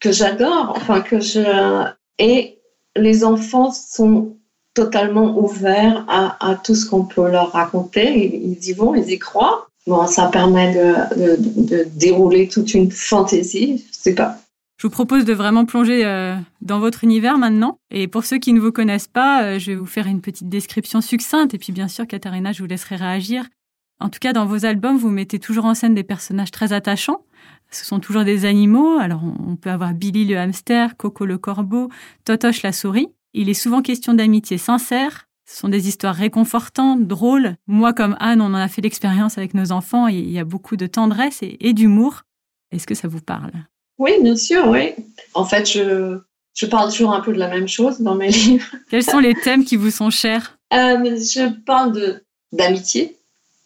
que 0.00 0.12
j'adore, 0.12 0.72
enfin 0.76 1.00
que 1.00 1.20
je 1.20 1.84
et 2.18 2.58
les 2.96 3.24
enfants 3.24 3.72
sont 3.72 4.36
totalement 4.74 5.38
ouverts 5.38 6.04
à, 6.08 6.56
tout 6.62 6.74
ce 6.74 6.86
qu'on 6.86 7.04
peut 7.04 7.30
leur 7.30 7.52
raconter. 7.52 8.40
Ils, 8.44 8.68
y 8.68 8.72
vont, 8.72 8.94
ils 8.94 9.10
y 9.10 9.18
croient. 9.18 9.68
Bon, 9.86 10.06
ça 10.06 10.26
permet 10.28 10.74
de, 10.74 11.16
de, 11.16 11.66
de 11.66 11.84
dérouler 11.94 12.48
toute 12.48 12.74
une 12.74 12.90
fantaisie. 12.90 13.84
Je 13.90 13.96
sais 13.96 14.14
pas. 14.14 14.38
Je 14.76 14.88
vous 14.88 14.90
propose 14.90 15.24
de 15.24 15.32
vraiment 15.32 15.64
plonger 15.64 16.04
euh, 16.04 16.34
dans 16.60 16.80
votre 16.80 17.04
univers 17.04 17.38
maintenant. 17.38 17.78
Et 17.90 18.08
pour 18.08 18.24
ceux 18.24 18.38
qui 18.38 18.52
ne 18.52 18.60
vous 18.60 18.72
connaissent 18.72 19.08
pas, 19.08 19.44
euh, 19.44 19.58
je 19.58 19.70
vais 19.70 19.76
vous 19.76 19.86
faire 19.86 20.06
une 20.06 20.20
petite 20.20 20.48
description 20.48 21.00
succincte. 21.00 21.54
Et 21.54 21.58
puis, 21.58 21.72
bien 21.72 21.88
sûr, 21.88 22.06
Katharina, 22.06 22.52
je 22.52 22.62
vous 22.62 22.68
laisserai 22.68 22.96
réagir. 22.96 23.46
En 24.00 24.08
tout 24.08 24.18
cas, 24.18 24.32
dans 24.32 24.46
vos 24.46 24.66
albums, 24.66 24.98
vous 24.98 25.10
mettez 25.10 25.38
toujours 25.38 25.66
en 25.66 25.74
scène 25.74 25.94
des 25.94 26.02
personnages 26.02 26.50
très 26.50 26.72
attachants. 26.72 27.24
Ce 27.74 27.84
sont 27.84 27.98
toujours 27.98 28.24
des 28.24 28.44
animaux. 28.44 28.98
Alors, 28.98 29.22
on 29.46 29.56
peut 29.56 29.70
avoir 29.70 29.94
Billy 29.94 30.24
le 30.24 30.38
hamster, 30.38 30.96
Coco 30.96 31.26
le 31.26 31.38
corbeau, 31.38 31.88
Totoche 32.24 32.62
la 32.62 32.72
souris. 32.72 33.08
Il 33.32 33.48
est 33.48 33.54
souvent 33.54 33.82
question 33.82 34.14
d'amitié 34.14 34.58
sincère. 34.58 35.28
Ce 35.46 35.58
sont 35.58 35.68
des 35.68 35.88
histoires 35.88 36.14
réconfortantes, 36.14 37.06
drôles. 37.06 37.56
Moi, 37.66 37.92
comme 37.92 38.16
Anne, 38.20 38.40
on 38.40 38.46
en 38.46 38.54
a 38.54 38.68
fait 38.68 38.80
l'expérience 38.80 39.38
avec 39.38 39.54
nos 39.54 39.72
enfants. 39.72 40.06
Il 40.06 40.30
y 40.30 40.38
a 40.38 40.44
beaucoup 40.44 40.76
de 40.76 40.86
tendresse 40.86 41.40
et, 41.42 41.72
d'humour. 41.72 42.22
Est-ce 42.70 42.86
que 42.86 42.94
ça 42.94 43.08
vous 43.08 43.20
parle? 43.20 43.50
Oui, 43.98 44.12
bien 44.22 44.36
sûr, 44.36 44.68
oui. 44.68 44.92
En 45.34 45.44
fait, 45.44 45.70
je, 45.70 46.18
je 46.54 46.66
parle 46.66 46.90
toujours 46.90 47.12
un 47.12 47.20
peu 47.20 47.32
de 47.32 47.38
la 47.38 47.48
même 47.48 47.68
chose 47.68 48.00
dans 48.00 48.14
mes 48.14 48.28
livres. 48.30 48.66
Quels 48.88 49.02
sont 49.02 49.18
les 49.18 49.34
thèmes 49.34 49.64
qui 49.64 49.76
vous 49.76 49.90
sont 49.90 50.10
chers? 50.10 50.56
Euh, 50.72 51.16
Je 51.16 51.52
parle 51.64 52.20
d'amitié, 52.52 53.16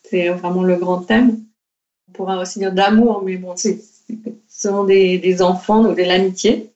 c'est 0.03 0.31
vraiment 0.31 0.63
le 0.63 0.77
grand 0.77 1.03
thème. 1.03 1.39
On 2.09 2.13
pourra 2.13 2.41
aussi 2.41 2.59
dire 2.59 2.73
d'amour, 2.73 3.23
mais 3.25 3.37
bon, 3.37 3.55
ce 3.55 3.69
sont 4.49 4.85
des, 4.85 5.19
des 5.19 5.43
enfants, 5.43 5.83
donc 5.83 5.97
de 5.97 6.03
l'amitié. 6.03 6.71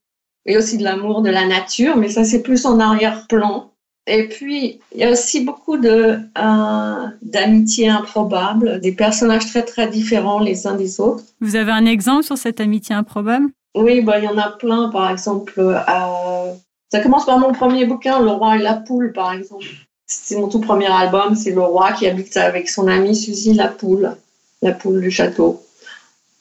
Et 0.45 0.57
aussi 0.57 0.77
de 0.77 0.83
l'amour 0.83 1.23
de 1.23 1.31
la 1.31 1.47
nature, 1.47 1.97
mais 1.97 2.09
ça, 2.09 2.25
c'est 2.25 2.43
plus 2.43 2.67
en 2.67 2.81
arrière-plan. 2.81 3.71
Et 4.09 4.29
puis, 4.29 4.81
il 4.93 5.01
y 5.01 5.05
a 5.05 5.11
aussi 5.12 5.45
beaucoup 5.45 5.77
de 5.77 6.19
euh, 6.37 7.07
d'amitié 7.23 7.89
improbable, 7.89 8.81
des 8.81 8.91
personnages 8.91 9.47
très 9.47 9.62
très 9.62 9.87
différents 9.87 10.41
les 10.41 10.67
uns 10.67 10.75
des 10.75 11.01
autres. 11.01 11.23
Vous 11.41 11.55
avez 11.55 11.71
un 11.71 11.87
exemple 11.87 12.25
sur 12.25 12.37
cette 12.37 12.61
amitié 12.61 12.95
improbable? 12.97 13.47
Oui, 13.77 14.01
bah, 14.01 14.19
il 14.19 14.25
y 14.25 14.29
en 14.29 14.39
a 14.39 14.51
plein. 14.51 14.89
Par 14.89 15.11
exemple, 15.11 15.55
euh, 15.59 16.53
ça 16.91 17.01
commence 17.01 17.25
par 17.25 17.39
mon 17.39 17.53
premier 17.53 17.87
bouquin, 17.87 18.21
Le 18.21 18.31
roi 18.31 18.57
et 18.57 18.62
la 18.62 18.75
poule, 18.75 19.12
par 19.12 19.33
exemple. 19.33 19.67
C'est 20.07 20.37
mon 20.37 20.49
tout 20.49 20.61
premier 20.61 20.93
album, 20.93 21.37
c'est 21.37 21.53
le 21.53 21.62
roi 21.62 21.93
qui 21.93 22.07
habite 22.07 22.37
avec 22.37 22.69
son 22.69 22.89
amie 22.89 23.17
Suzy 23.17 23.55
la 23.55 23.69
poule, 23.69 24.17
la 24.61 24.73
poule 24.73 25.01
du 25.01 25.11
château. 25.11 25.62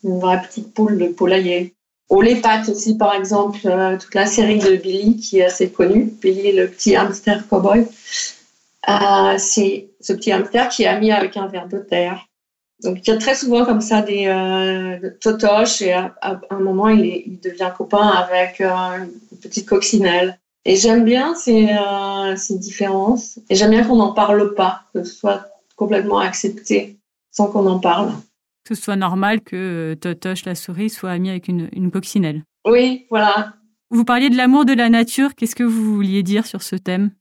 Une 0.03 0.19
vraie 0.19 0.41
petite 0.41 0.73
poule 0.73 0.97
de 0.97 1.07
poulailler. 1.07 1.73
Au 2.09 2.21
les 2.21 2.41
aussi, 2.67 2.97
par 2.97 3.15
exemple, 3.15 3.59
euh, 3.65 3.97
toute 3.97 4.13
la 4.15 4.25
série 4.25 4.59
de 4.59 4.75
Billy 4.75 5.15
qui 5.15 5.39
est 5.39 5.45
assez 5.45 5.69
connue. 5.69 6.13
Billy, 6.21 6.51
le 6.51 6.67
petit 6.67 6.95
hamster 6.95 7.47
cowboy. 7.47 7.87
Euh, 8.89 9.35
c'est 9.37 9.89
ce 9.99 10.13
petit 10.13 10.31
hamster 10.31 10.69
qui 10.69 10.83
est 10.83 10.87
ami 10.87 11.11
avec 11.11 11.37
un 11.37 11.47
ver 11.47 11.67
de 11.67 11.77
terre. 11.77 12.27
Donc 12.83 12.97
il 13.05 13.11
y 13.11 13.13
a 13.13 13.17
très 13.17 13.35
souvent 13.35 13.63
comme 13.63 13.81
ça 13.81 14.01
des 14.01 14.25
euh, 14.25 15.11
totoches 15.21 15.83
et 15.83 15.93
à, 15.93 16.15
un 16.49 16.59
moment 16.59 16.89
il, 16.89 17.05
il, 17.05 17.39
devient 17.39 17.71
copain 17.77 18.07
avec 18.07 18.59
euh, 18.59 19.05
une 19.31 19.37
petite 19.37 19.67
coccinelle. 19.67 20.39
Et 20.65 20.75
j'aime 20.75 21.05
bien 21.05 21.33
ces, 21.33 21.69
ces 22.37 22.57
différences 22.59 23.39
et 23.49 23.55
j'aime 23.55 23.71
bien 23.71 23.83
qu'on 23.83 23.95
n'en 23.95 24.13
parle 24.13 24.53
pas, 24.53 24.83
que 24.93 25.03
ce 25.03 25.11
soit 25.11 25.47
complètement 25.75 26.19
accepté 26.19 26.99
sans 27.31 27.47
qu'on 27.47 27.65
en 27.65 27.79
parle. 27.79 28.11
Que 28.63 28.75
ce 28.75 28.81
soit 28.81 28.95
normal 28.95 29.41
que 29.41 29.95
Totoche 29.99 30.45
la 30.45 30.55
souris 30.55 30.89
soit 30.89 31.11
amie 31.11 31.29
avec 31.29 31.47
une, 31.47 31.69
une 31.73 31.91
coccinelle. 31.91 32.43
Oui, 32.65 33.07
voilà. 33.09 33.53
Vous 33.89 34.05
parliez 34.05 34.29
de 34.29 34.37
l'amour 34.37 34.65
de 34.65 34.73
la 34.73 34.89
nature. 34.89 35.35
Qu'est-ce 35.35 35.55
que 35.55 35.63
vous 35.63 35.95
vouliez 35.95 36.23
dire 36.23 36.45
sur 36.45 36.61
ce 36.61 36.75
thème? 36.75 37.11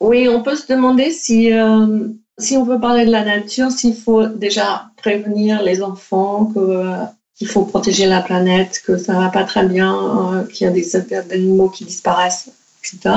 Oui, 0.00 0.28
on 0.28 0.42
peut 0.42 0.56
se 0.56 0.66
demander 0.66 1.10
si, 1.10 1.52
euh, 1.52 2.08
si 2.38 2.56
on 2.56 2.64
veut 2.64 2.80
parler 2.80 3.06
de 3.06 3.10
la 3.10 3.24
nature, 3.24 3.70
s'il 3.70 3.94
faut 3.94 4.26
déjà 4.26 4.90
prévenir 4.96 5.62
les 5.62 5.82
enfants 5.82 6.46
que 6.46 6.86
qu'il 7.34 7.48
faut 7.48 7.64
protéger 7.64 8.06
la 8.06 8.20
planète, 8.20 8.82
que 8.86 8.96
ça 8.96 9.14
va 9.14 9.28
pas 9.28 9.44
très 9.44 9.66
bien, 9.66 10.34
euh, 10.34 10.44
qu'il 10.44 10.66
y 10.66 10.70
a 10.70 10.72
des 10.72 10.96
animaux 11.32 11.70
qui 11.70 11.84
disparaissent, 11.84 12.50
etc. 12.84 13.16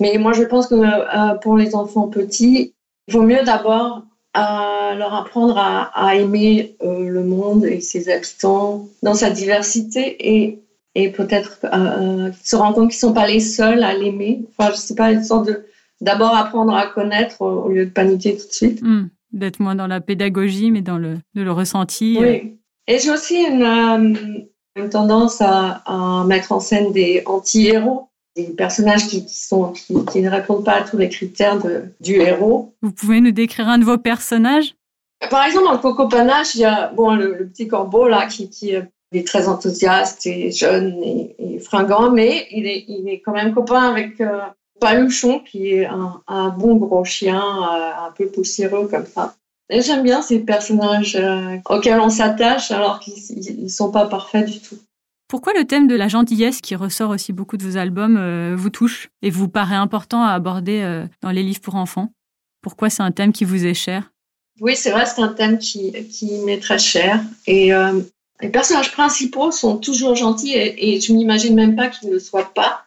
Mais 0.00 0.18
moi, 0.18 0.32
je 0.32 0.42
pense 0.42 0.66
que 0.66 0.74
euh, 0.74 1.34
pour 1.36 1.56
les 1.56 1.74
enfants 1.74 2.08
petits, 2.08 2.74
il 3.06 3.14
vaut 3.14 3.22
mieux 3.22 3.42
d'abord 3.44 4.02
leur 4.34 5.14
apprendre 5.14 5.58
à, 5.58 5.90
à 5.94 6.14
aimer 6.14 6.76
le 6.80 7.22
monde 7.24 7.64
et 7.64 7.80
ses 7.80 8.08
habitants 8.08 8.88
dans 9.02 9.14
sa 9.14 9.30
diversité 9.30 10.16
et 10.20 10.60
et 10.94 11.10
peut-être 11.10 11.58
euh, 11.72 12.30
se 12.42 12.56
rendre 12.56 12.74
compte 12.74 12.90
qu'ils 12.90 12.98
sont 12.98 13.12
pas 13.12 13.26
les 13.26 13.40
seuls 13.40 13.82
à 13.82 13.94
l'aimer. 13.94 14.44
Enfin, 14.50 14.70
je 14.72 14.76
sais 14.76 14.94
pas, 14.94 15.12
une 15.12 15.22
sorte 15.22 15.46
de 15.46 15.64
d'abord 16.00 16.34
apprendre 16.34 16.74
à 16.74 16.86
connaître 16.86 17.42
au 17.42 17.68
lieu 17.68 17.86
de 17.86 17.90
paniquer 17.90 18.36
tout 18.36 18.46
de 18.46 18.52
suite. 18.52 18.82
Hmm. 18.82 19.08
D'être 19.32 19.60
moins 19.60 19.76
dans 19.76 19.86
la 19.86 20.00
pédagogie, 20.00 20.70
mais 20.70 20.82
dans 20.82 20.98
le, 20.98 21.18
de 21.34 21.42
le 21.42 21.52
ressenti. 21.52 22.16
Oui. 22.18 22.26
Euh. 22.26 22.40
Et 22.88 22.98
j'ai 22.98 23.10
aussi 23.10 23.36
une, 23.36 23.62
euh, 23.62 24.40
une 24.74 24.90
tendance 24.90 25.40
à, 25.40 25.82
à, 25.86 26.24
mettre 26.24 26.50
en 26.50 26.58
scène 26.58 26.92
des 26.92 27.22
anti-héros, 27.26 28.08
des 28.36 28.44
personnages 28.44 29.08
qui, 29.08 29.24
qui 29.26 29.38
sont, 29.38 29.72
qui, 29.72 29.94
qui, 30.06 30.20
ne 30.20 30.30
répondent 30.30 30.64
pas 30.64 30.74
à 30.74 30.82
tous 30.82 30.96
les 30.96 31.08
critères 31.08 31.58
de, 31.58 31.84
du 32.00 32.14
héros. 32.14 32.74
Vous 32.82 32.92
pouvez 32.92 33.20
nous 33.20 33.32
décrire 33.32 33.68
un 33.68 33.78
de 33.78 33.84
vos 33.84 33.98
personnages? 33.98 34.76
Par 35.28 35.44
exemple, 35.44 35.66
dans 35.66 35.72
le 35.72 35.78
Coco 35.78 36.08
Panache, 36.08 36.54
il 36.54 36.62
y 36.62 36.64
a 36.64 36.88
bon, 36.88 37.14
le, 37.14 37.34
le 37.34 37.48
petit 37.48 37.68
corbeau 37.68 38.08
là 38.08 38.26
qui, 38.26 38.74
est 39.12 39.26
très 39.26 39.48
enthousiaste 39.48 40.26
et 40.26 40.50
jeune 40.50 41.02
et, 41.02 41.58
fringant, 41.58 42.10
mais 42.10 42.46
il 42.52 42.66
est, 42.66 42.84
il 42.88 43.08
est 43.08 43.20
quand 43.20 43.32
même 43.32 43.52
copain 43.52 43.82
avec 43.82 44.20
euh, 44.20 44.40
Paluchon, 44.80 45.40
qui 45.40 45.72
est 45.72 45.84
un, 45.84 46.22
un 46.26 46.48
bon 46.48 46.76
gros 46.76 47.04
chien, 47.04 47.42
euh, 47.42 48.06
un 48.06 48.12
peu 48.12 48.28
poussiéreux 48.28 48.88
comme 48.88 49.04
ça. 49.06 49.34
Et 49.68 49.82
j'aime 49.82 50.02
bien 50.02 50.20
ces 50.20 50.40
personnages 50.40 51.16
euh, 51.16 51.58
auxquels 51.68 52.00
on 52.00 52.08
s'attache 52.08 52.70
alors 52.70 52.98
qu'ils 52.98 53.62
ne 53.62 53.68
sont 53.68 53.92
pas 53.92 54.06
parfaits 54.06 54.46
du 54.46 54.60
tout. 54.60 54.78
Pourquoi 55.30 55.52
le 55.52 55.64
thème 55.64 55.86
de 55.86 55.94
la 55.94 56.08
gentillesse, 56.08 56.60
qui 56.60 56.74
ressort 56.74 57.10
aussi 57.10 57.32
beaucoup 57.32 57.56
de 57.56 57.62
vos 57.62 57.76
albums, 57.76 58.16
euh, 58.16 58.56
vous 58.56 58.68
touche 58.68 59.10
et 59.22 59.30
vous 59.30 59.48
paraît 59.48 59.76
important 59.76 60.24
à 60.24 60.32
aborder 60.32 60.80
euh, 60.80 61.06
dans 61.22 61.30
les 61.30 61.44
livres 61.44 61.60
pour 61.60 61.76
enfants? 61.76 62.08
Pourquoi 62.62 62.90
c'est 62.90 63.04
un 63.04 63.12
thème 63.12 63.32
qui 63.32 63.44
vous 63.44 63.64
est 63.64 63.74
cher? 63.74 64.10
Oui, 64.60 64.74
c'est 64.74 64.90
vrai, 64.90 65.06
c'est 65.06 65.22
un 65.22 65.28
thème 65.28 65.58
qui, 65.58 65.92
qui 66.08 66.40
m'est 66.44 66.58
très 66.58 66.80
cher. 66.80 67.20
Et 67.46 67.70
les 68.42 68.48
personnages 68.48 68.90
principaux 68.90 69.52
sont 69.52 69.78
toujours 69.78 70.16
gentils 70.16 70.54
et, 70.54 71.00
je 71.00 71.12
m'imagine 71.12 71.54
même 71.54 71.76
pas 71.76 71.88
qu'ils 71.88 72.08
ne 72.08 72.14
le 72.14 72.20
soient 72.20 72.52
pas. 72.52 72.84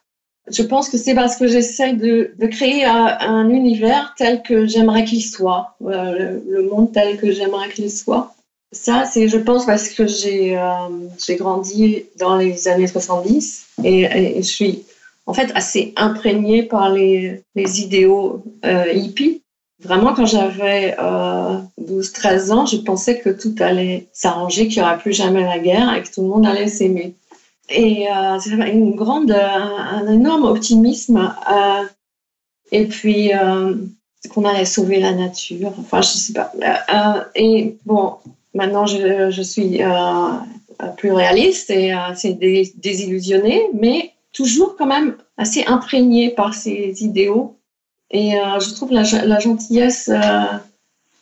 Je 0.52 0.64
pense 0.64 0.90
que 0.90 0.98
c'est 0.98 1.16
parce 1.16 1.38
que 1.38 1.48
j'essaie 1.48 1.94
de, 1.94 2.34
de, 2.38 2.48
créer 2.48 2.84
un, 2.84 3.18
un, 3.22 3.50
univers 3.50 4.14
tel 4.18 4.44
que 4.44 4.66
j'aimerais 4.66 5.06
qu'il 5.06 5.24
soit, 5.24 5.78
euh, 5.86 6.42
le, 6.46 6.70
monde 6.70 6.92
tel 6.92 7.18
que 7.18 7.32
j'aimerais 7.32 7.70
qu'il 7.70 7.90
soit. 7.90 8.36
Ça, 8.74 9.06
c'est, 9.06 9.27
je 9.27 9.38
pense, 9.38 9.65
parce 9.65 9.89
que 9.89 10.08
j'ai 10.08 10.58
euh, 10.58 11.36
grandi 11.38 12.06
dans 12.18 12.36
les 12.36 12.68
années 12.68 12.88
70 12.88 13.68
et, 13.84 14.38
je 14.38 14.42
suis 14.42 14.84
en 15.25 15.34
fait 15.34 15.51
assez 15.56 15.94
imprégnée 15.96 16.63
par 16.63 16.89
les, 16.92 17.42
les 17.56 17.82
idéaux 17.82 18.44
euh, 18.65 18.92
hippies. 18.92 19.42
Vraiment, 19.82 20.13
quand 20.13 20.25
j'avais 20.25 20.96
euh, 21.00 21.58
12-13 21.82 22.51
ans, 22.51 22.65
je 22.65 22.77
pensais 22.77 23.20
que 23.20 23.30
tout 23.30 23.56
allait 23.60 24.08
s'arranger, 24.13 24.68
qu'il 24.68 24.82
n'y 24.82 24.88
aurait 24.88 24.98
plus 24.98 25.13
jamais 25.13 25.44
la 25.44 25.60
guerre 25.60 25.94
et 25.94 26.03
que 26.03 26.12
tout 26.12 26.22
le 26.22 26.30
monde 26.30 26.46
allait 26.46 26.68
s'aimer. 26.68 27.15
Et 27.70 28.08
euh, 28.10 28.39
c'est 28.39 28.51
une 28.51 28.96
grande, 28.96 29.32
un, 29.32 30.06
un, 30.06 30.12
énorme 30.12 30.44
optimisme. 30.44 31.34
Euh, 31.51 31.84
et 32.72 32.86
puis, 32.86 33.34
euh, 33.34 33.75
qu'on 34.30 34.46
allait 34.46 34.65
sauver 34.65 35.00
la 35.00 35.13
nature. 35.13 35.74
Enfin, 35.80 36.01
je 36.01 36.08
sais 36.08 36.34
pas. 36.34 36.51
Euh, 36.62 37.24
et 37.36 37.77
bon, 37.86 38.15
maintenant, 38.54 38.86
je, 38.86 39.30
je 39.30 39.42
suis 39.42 39.84
euh, 39.84 39.90
plus 40.98 41.12
réaliste 41.12 41.70
et 41.70 41.94
c'est 42.16 42.34
désillusionné, 42.34 43.62
mais 43.74 44.12
toujours 44.32 44.76
quand 44.78 44.88
même 44.88 45.16
assez 45.38 45.64
imprégné 45.66 46.30
par 46.30 46.54
ces 46.54 47.04
idéaux 47.04 47.58
et 48.14 48.36
euh, 48.36 48.60
je 48.60 48.74
trouve 48.74 48.92
la, 48.92 49.04
la 49.26 49.40
gentillesse 49.40 50.10
euh, 50.10 50.44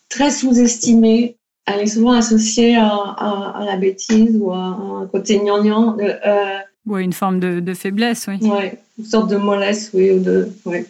très 0.10 0.30
sous-estimée. 0.30 1.38
Elle 1.66 1.80
est 1.80 1.88
souvent 1.88 2.12
associée 2.12 2.76
à, 2.76 2.88
à, 2.88 3.62
à, 3.62 3.66
la 3.66 3.78
bêtise 3.78 4.36
ou 4.38 4.52
à, 4.52 4.58
un 4.58 5.08
côté 5.08 5.40
gnangnan. 5.40 5.98
Euh, 6.00 6.58
ou 6.86 6.98
une 6.98 7.14
forme 7.14 7.40
de, 7.40 7.62
de 7.62 7.74
faiblesse, 7.74 8.26
oui. 8.28 8.40
Oui, 8.42 8.72
une 9.00 9.06
sorte 9.06 9.30
de 9.30 9.38
mollesse, 9.38 9.92
oui. 9.94 10.12
Ou 10.12 10.20
de, 10.20 10.50
oui. 10.66 10.86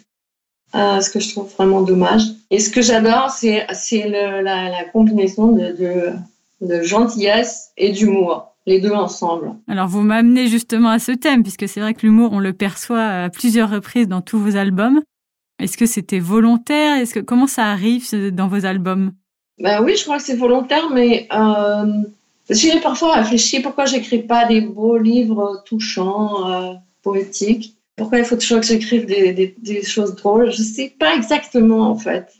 Euh, 0.74 1.00
ce 1.00 1.10
que 1.10 1.20
je 1.20 1.30
trouve 1.30 1.52
vraiment 1.54 1.82
dommage. 1.82 2.22
Et 2.50 2.58
ce 2.58 2.70
que 2.70 2.82
j'adore, 2.82 3.30
c'est 3.30 3.64
la, 4.08 4.42
la 4.42 4.84
combinaison 4.92 5.52
de, 5.52 5.72
de, 5.72 6.12
de 6.62 6.82
gentillesse 6.82 7.72
et 7.76 7.92
d'humour 7.92 8.48
les 8.66 8.80
deux 8.80 8.92
ensemble. 8.92 9.54
Alors 9.68 9.88
vous 9.88 10.02
m'amenez 10.02 10.46
justement 10.46 10.90
à 10.90 10.98
ce 10.98 11.12
thème, 11.12 11.42
puisque 11.42 11.68
c'est 11.68 11.80
vrai 11.80 11.94
que 11.94 12.06
l'humour, 12.06 12.30
on 12.32 12.38
le 12.38 12.52
perçoit 12.52 13.02
à 13.02 13.28
plusieurs 13.28 13.70
reprises 13.70 14.08
dans 14.08 14.20
tous 14.20 14.38
vos 14.38 14.56
albums. 14.56 15.00
Est-ce 15.58 15.76
que 15.76 15.86
c'était 15.86 16.20
volontaire? 16.20 16.96
Est-ce 16.96 17.14
que 17.14 17.20
comment 17.20 17.46
ça 17.46 17.66
arrive 17.66 18.04
dans 18.32 18.48
vos 18.48 18.64
albums? 18.64 19.12
Ben 19.58 19.82
oui, 19.82 19.96
je 19.96 20.04
crois 20.04 20.16
que 20.16 20.22
c'est 20.22 20.36
volontaire, 20.36 20.90
mais 20.90 21.28
euh, 21.34 22.02
j'ai 22.50 22.80
parfois 22.80 23.14
réfléchi 23.14 23.60
pourquoi 23.60 23.84
j'écris 23.84 24.22
pas 24.22 24.46
des 24.46 24.60
beaux 24.60 24.96
livres 24.96 25.62
touchants, 25.66 26.50
euh, 26.50 26.74
poétiques? 27.02 27.76
Pourquoi 27.96 28.18
il 28.18 28.24
faut 28.24 28.36
toujours 28.36 28.60
que 28.60 28.66
j'écrive 28.66 29.06
des, 29.06 29.32
des, 29.32 29.54
des, 29.58 29.82
choses 29.82 30.16
drôles? 30.16 30.50
Je 30.50 30.62
sais 30.62 30.94
pas 30.98 31.14
exactement 31.14 31.90
en 31.90 31.96
fait. 31.96 32.32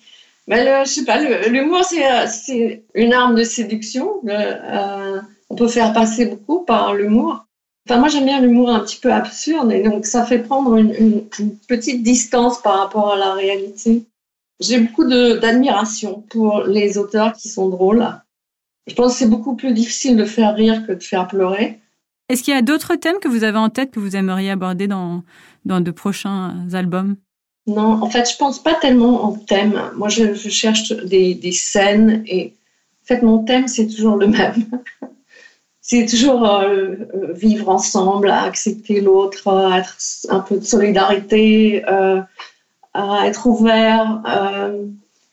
Mais 0.49 0.85
je 0.85 0.91
sais 0.91 1.05
pas, 1.05 1.21
l'humour 1.21 1.85
c'est 1.85 2.85
une 2.95 3.13
arme 3.13 3.35
de 3.35 3.45
séduction. 3.45 4.21
Euh, 4.27 5.21
on 5.51 5.55
peut 5.55 5.69
faire 5.69 5.93
passer 5.93 6.27
beaucoup 6.27 6.65
par 6.65 6.95
l'humour. 6.95 7.47
Enfin, 7.89 7.99
moi, 7.99 8.09
j'aime 8.09 8.27
bien 8.27 8.41
l'humour 8.41 8.71
un 8.71 8.81
petit 8.81 9.01
peu 9.01 9.13
absurde 9.13 9.73
et 9.73 9.83
donc 9.83 10.07
ça 10.07 10.25
fait 10.25 10.39
prendre 10.39 10.77
une 10.77 11.27
petite 11.69 12.03
distance 12.03 12.63
par 12.63 12.79
rapport 12.79 13.13
à 13.13 13.17
la 13.17 13.35
réalité. 13.35 14.05
J'ai 14.61 14.79
beaucoup 14.79 15.05
d'admiration 15.05 16.25
pour 16.31 16.63
les 16.63 16.97
auteurs 16.97 17.33
qui 17.33 17.49
sont 17.49 17.69
drôles. 17.69 18.07
Je 18.87 18.95
pense 18.95 19.13
que 19.13 19.19
c'est 19.19 19.29
beaucoup 19.29 19.57
plus 19.57 19.73
difficile 19.73 20.17
de 20.17 20.25
faire 20.25 20.55
rire 20.55 20.87
que 20.87 20.93
de 20.93 21.03
faire 21.03 21.27
pleurer. 21.27 21.81
Est-ce 22.29 22.43
qu'il 22.43 22.55
y 22.55 22.57
a 22.57 22.63
d'autres 22.63 22.95
thèmes 22.95 23.19
que 23.21 23.29
vous 23.29 23.45
avez 23.45 23.59
en 23.59 23.69
tête 23.69 23.91
que 23.91 24.01
vous 24.01 24.17
aimeriez 24.17 24.51
aborder 24.51 24.87
dans, 24.87 25.23
dans 25.65 25.81
de 25.81 25.91
prochains 25.91 26.67
albums? 26.73 27.17
Non, 27.67 28.03
en 28.03 28.11
fait, 28.11 28.29
je 28.31 28.37
pense 28.37 28.61
pas 28.61 28.75
tellement 28.75 29.25
en 29.25 29.33
thème. 29.33 29.81
Moi, 29.97 30.09
je, 30.09 30.35
cherche 30.35 30.93
des, 30.93 31.35
des 31.35 31.53
scènes 31.53 32.25
et 32.27 32.55
en 33.03 33.07
fait, 33.07 33.23
mon 33.23 33.45
thème, 33.45 33.69
c'est 33.69 33.87
toujours 33.87 34.17
le 34.17 34.29
même. 34.29 34.55
c'est 35.81 36.07
toujours 36.07 36.49
euh, 36.49 36.95
euh, 37.15 37.33
vivre 37.35 37.69
ensemble, 37.69 38.31
accepter 38.31 39.01
l'autre, 39.01 39.49
être 39.77 39.97
un 40.31 40.41
peu 40.41 40.59
de 40.59 40.65
solidarité, 40.65 41.85
euh, 41.89 42.21
être 43.25 43.47
ouvert, 43.47 44.23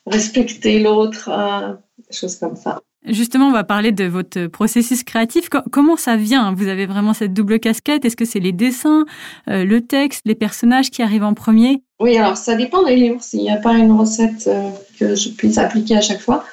respecter 0.05 0.79
l'autre, 0.79 1.29
choses 2.09 2.37
comme 2.37 2.55
ça. 2.55 2.81
Justement, 3.05 3.47
on 3.47 3.51
va 3.51 3.63
parler 3.63 3.91
de 3.91 4.05
votre 4.05 4.47
processus 4.47 5.03
créatif. 5.03 5.49
Comment 5.71 5.95
ça 5.95 6.15
vient? 6.15 6.53
Vous 6.53 6.67
avez 6.67 6.85
vraiment 6.85 7.13
cette 7.13 7.33
double 7.33 7.59
casquette? 7.59 8.03
Est-ce 8.05 8.15
que 8.15 8.25
c'est 8.25 8.39
les 8.39 8.51
dessins, 8.51 9.05
le 9.47 9.79
texte, 9.79 10.21
les 10.25 10.35
personnages 10.35 10.89
qui 10.89 11.01
arrivent 11.01 11.23
en 11.23 11.33
premier? 11.33 11.83
Oui, 11.99 12.17
alors 12.17 12.37
ça 12.37 12.55
dépend 12.55 12.83
des 12.83 12.95
livres. 12.95 13.21
Il 13.33 13.41
n'y 13.41 13.51
a 13.51 13.57
pas 13.57 13.73
une 13.73 13.91
recette 13.91 14.49
que 14.99 15.15
je 15.15 15.29
puisse 15.29 15.57
appliquer 15.57 15.97
à 15.97 16.01
chaque 16.01 16.21
fois 16.21 16.45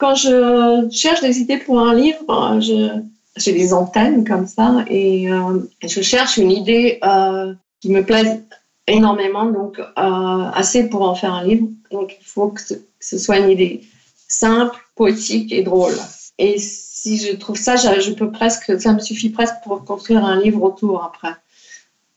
quand 0.00 0.14
je 0.14 0.88
cherche 0.90 1.20
des 1.20 1.38
idées 1.40 1.58
pour 1.58 1.78
un 1.78 1.94
livre, 1.94 2.58
j'ai 3.36 3.52
des 3.52 3.72
antennes 3.72 4.26
comme 4.26 4.46
ça 4.46 4.84
et 4.88 5.30
euh, 5.30 5.58
je 5.82 6.00
cherche 6.00 6.38
une 6.38 6.50
idée 6.50 6.98
euh, 7.04 7.52
qui 7.80 7.90
me 7.90 8.02
plaise 8.04 8.42
énormément, 8.86 9.44
donc 9.44 9.78
euh, 9.78 9.84
assez 10.54 10.88
pour 10.88 11.02
en 11.02 11.14
faire 11.14 11.34
un 11.34 11.44
livre. 11.44 11.68
Donc 11.92 12.16
il 12.18 12.24
faut 12.24 12.48
que 12.48 12.62
ce 12.98 13.18
soit 13.18 13.38
une 13.38 13.50
idée 13.50 13.82
simple, 14.26 14.76
poétique 14.96 15.52
et 15.52 15.62
drôle. 15.62 15.94
Et 16.38 16.58
si 16.58 17.18
je 17.18 17.36
trouve 17.36 17.56
ça, 17.56 17.76
je 17.76 18.12
peux 18.12 18.32
presque, 18.32 18.80
ça 18.80 18.94
me 18.94 19.00
suffit 19.00 19.28
presque 19.28 19.56
pour 19.62 19.84
construire 19.84 20.24
un 20.24 20.40
livre 20.40 20.62
autour 20.62 21.04
après. 21.04 21.34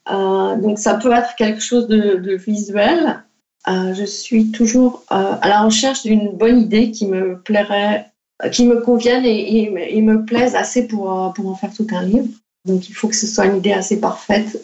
Euh, 0.10 0.56
donc 0.58 0.80
ça 0.80 0.96
peut 0.96 1.12
être 1.14 1.36
quelque 1.38 1.62
chose 1.62 1.88
de, 1.88 2.16
de 2.16 2.36
visuel, 2.36 3.24
euh, 3.70 3.94
je 3.94 4.04
suis 4.04 4.52
toujours 4.52 5.04
euh, 5.12 5.36
à 5.42 5.48
la 5.48 5.62
recherche 5.62 6.04
d'une 6.04 6.32
bonne 6.32 6.60
idée 6.60 6.92
qui 6.92 7.08
me 7.08 7.40
plairait 7.40 8.10
qui 8.52 8.66
me 8.66 8.82
conviennent 8.82 9.26
et, 9.26 9.96
et, 9.96 10.02
me 10.02 10.26
plaisent 10.26 10.56
assez 10.56 10.88
pour, 10.88 11.32
pour 11.34 11.48
en 11.48 11.56
faire 11.56 11.74
tout 11.74 11.88
un 11.92 12.04
livre. 12.04 12.28
Donc 12.66 12.90
il 12.90 12.94
faut 12.94 13.08
que 13.08 13.16
ce 13.16 13.26
soit 13.26 13.46
une 13.46 13.58
idée 13.58 13.72
assez 13.72 14.02
parfaite. 14.02 14.60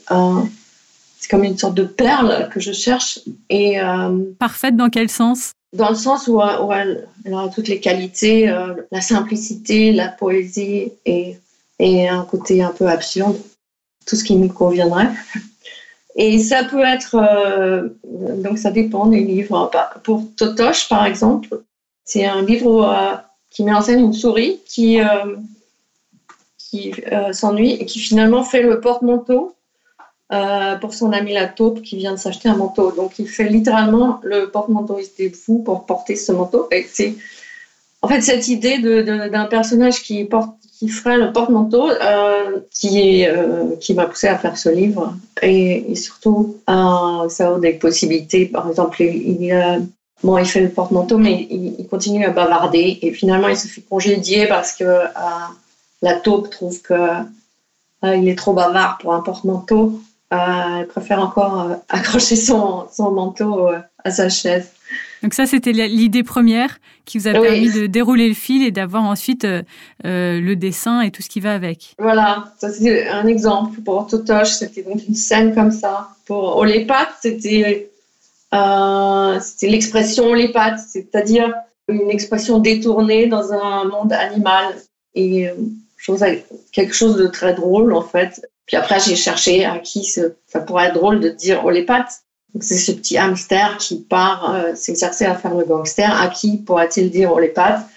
c'est 1.17 1.29
comme 1.29 1.45
une 1.45 1.57
sorte 1.57 1.75
de 1.75 1.83
perle 1.83 2.49
que 2.49 2.59
je 2.59 2.73
cherche. 2.73 3.19
Et, 3.49 3.77
parfaite 4.37 4.75
dans 4.75 4.89
quel 4.89 5.07
sens? 5.07 5.53
Dans 5.71 5.89
le 5.89 5.95
sens 5.95 6.27
où, 6.27 6.41
où 6.41 6.73
elle, 6.73 7.07
elle, 7.23 7.33
a 7.35 7.47
toutes 7.47 7.69
les 7.69 7.79
qualités, 7.79 8.53
la 8.91 9.01
simplicité, 9.01 9.93
la 9.93 10.09
poésie 10.09 10.91
et, 11.05 11.37
et 11.77 12.09
un 12.09 12.23
côté 12.23 12.61
un 12.61 12.71
peu 12.71 12.87
absurde. 12.87 13.37
Tout 14.05 14.15
ce 14.15 14.23
qui 14.23 14.35
me 14.37 14.47
conviendrait. 14.47 15.09
Et 16.15 16.39
ça 16.39 16.65
peut 16.65 16.83
être, 16.83 17.15
euh, 17.15 17.87
donc 18.43 18.57
ça 18.57 18.71
dépend 18.71 19.05
des 19.05 19.21
livres. 19.21 19.71
Pour 20.03 20.23
Totoche, 20.35 20.89
par 20.89 21.05
exemple, 21.05 21.61
c'est 22.03 22.25
un 22.25 22.41
livre 22.41 22.83
euh, 22.83 23.15
qui 23.49 23.63
met 23.63 23.73
en 23.73 23.81
scène 23.81 24.01
une 24.01 24.11
souris 24.11 24.59
qui, 24.65 24.99
euh, 24.99 25.35
qui 26.57 26.93
s'ennuie 27.31 27.71
et 27.71 27.85
qui 27.85 27.99
finalement 27.99 28.43
fait 28.43 28.61
le 28.61 28.81
porte-manteau 28.81 29.55
pour 30.81 30.93
son 30.93 31.11
ami 31.13 31.33
la 31.33 31.47
taupe 31.47 31.81
qui 31.81 31.95
vient 31.95 32.11
de 32.11 32.19
s'acheter 32.19 32.49
un 32.49 32.57
manteau. 32.57 32.91
Donc 32.91 33.17
il 33.17 33.27
fait 33.27 33.49
littéralement 33.49 34.19
le 34.21 34.51
porte-manteau. 34.51 34.99
Il 34.99 35.05
était 35.05 35.35
fou 35.35 35.63
pour 35.63 35.85
porter 35.85 36.17
ce 36.17 36.31
manteau. 36.31 36.67
Et 36.71 36.85
c'est 36.91 37.15
en 38.01 38.07
fait 38.09 38.21
cette 38.21 38.47
idée 38.49 38.77
d'un 38.79 39.45
personnage 39.45 40.03
qui 40.03 40.25
porte 40.25 40.58
qui 40.79 40.87
ferait 40.87 41.17
le 41.17 41.33
porte-manteau 41.33 41.89
euh, 41.89 42.61
qui, 42.71 43.25
euh, 43.25 43.75
qui 43.81 43.93
m'a 43.93 44.05
poussé 44.05 44.27
à 44.27 44.37
faire 44.37 44.57
ce 44.57 44.69
livre. 44.69 45.13
Et, 45.41 45.93
surtout, 45.95 46.55
euh, 46.69 47.27
ça 47.27 47.53
a 47.53 47.59
des 47.59 47.73
possibilités. 47.73 48.45
Par 48.45 48.69
exemple, 48.69 49.01
il, 49.01 49.85
bon, 50.23 50.37
il 50.37 50.45
fait 50.45 50.61
le 50.61 50.69
porte-manteau, 50.69 51.17
mais 51.17 51.47
il, 51.49 51.85
continue 51.89 52.23
à 52.23 52.29
bavarder. 52.29 52.97
Et 53.01 53.11
finalement, 53.11 53.49
il 53.49 53.57
se 53.57 53.67
fait 53.67 53.81
congédier 53.81 54.47
parce 54.47 54.71
que 54.71 54.85
la 56.01 56.13
taupe 56.13 56.49
trouve 56.49 56.81
que 56.81 56.93
il 58.03 58.29
est 58.29 58.37
trop 58.37 58.53
bavard 58.53 58.99
pour 58.99 59.13
un 59.13 59.19
porte-manteau. 59.19 59.99
il 60.31 60.85
préfère 60.87 61.19
encore 61.21 61.71
accrocher 61.89 62.37
son, 62.37 62.85
son 62.95 63.11
manteau 63.11 63.67
à 64.05 64.11
sa 64.11 64.29
chaise. 64.29 64.71
Donc 65.23 65.33
ça, 65.33 65.45
c'était 65.45 65.71
l'idée 65.71 66.23
première 66.23 66.79
qui 67.05 67.17
vous 67.17 67.27
a 67.27 67.33
permis 67.33 67.71
de 67.71 67.87
dérouler 67.87 68.27
le 68.27 68.33
fil 68.33 68.63
et 68.63 68.71
d'avoir 68.71 69.03
ensuite 69.03 69.45
euh, 69.45 69.63
euh, 70.05 70.39
le 70.39 70.55
dessin 70.55 71.01
et 71.01 71.11
tout 71.11 71.21
ce 71.21 71.29
qui 71.29 71.39
va 71.39 71.53
avec. 71.53 71.95
Voilà, 71.99 72.53
ça 72.57 72.71
c'est 72.71 73.07
un 73.07 73.27
exemple. 73.27 73.81
Pour 73.81 74.07
Totoche, 74.07 74.51
c'était 74.51 74.83
donc 74.83 75.01
une 75.07 75.15
scène 75.15 75.53
comme 75.53 75.71
ça. 75.71 76.09
Pour 76.25 76.57
Olépat, 76.57 77.09
c'était 77.21 77.89
euh, 78.53 79.39
l'expression 79.61 80.25
Olépat, 80.31 80.77
c'est-à-dire 80.77 81.53
une 81.87 82.09
expression 82.09 82.59
détournée 82.59 83.27
dans 83.27 83.51
un 83.51 83.85
monde 83.85 84.13
animal. 84.13 84.75
Et 85.15 85.49
euh, 85.49 85.53
quelque 86.71 86.93
chose 86.93 87.15
de 87.17 87.27
très 87.27 87.53
drôle 87.53 87.93
en 87.93 88.01
fait. 88.01 88.47
Puis 88.65 88.77
après, 88.77 88.99
j'ai 88.99 89.15
cherché 89.15 89.65
à 89.65 89.79
qui 89.79 90.03
ça 90.03 90.59
pourrait 90.65 90.87
être 90.87 90.93
drôle 90.93 91.19
de 91.19 91.29
dire 91.29 91.65
Olépat. 91.65 92.05
C'est 92.59 92.77
ce 92.77 92.91
petit 92.91 93.17
hamster 93.17 93.77
qui 93.77 93.99
part 94.01 94.53
euh, 94.53 94.75
s'exercer 94.75 95.25
à 95.25 95.35
faire 95.35 95.53
le 95.53 95.65
gangster. 95.65 96.09
À 96.19 96.27
qui 96.27 96.57
pourra-t-il 96.57 97.11
dire 97.11 97.31
oh, 97.31 97.39
les 97.39 97.49
pattes? 97.49 97.87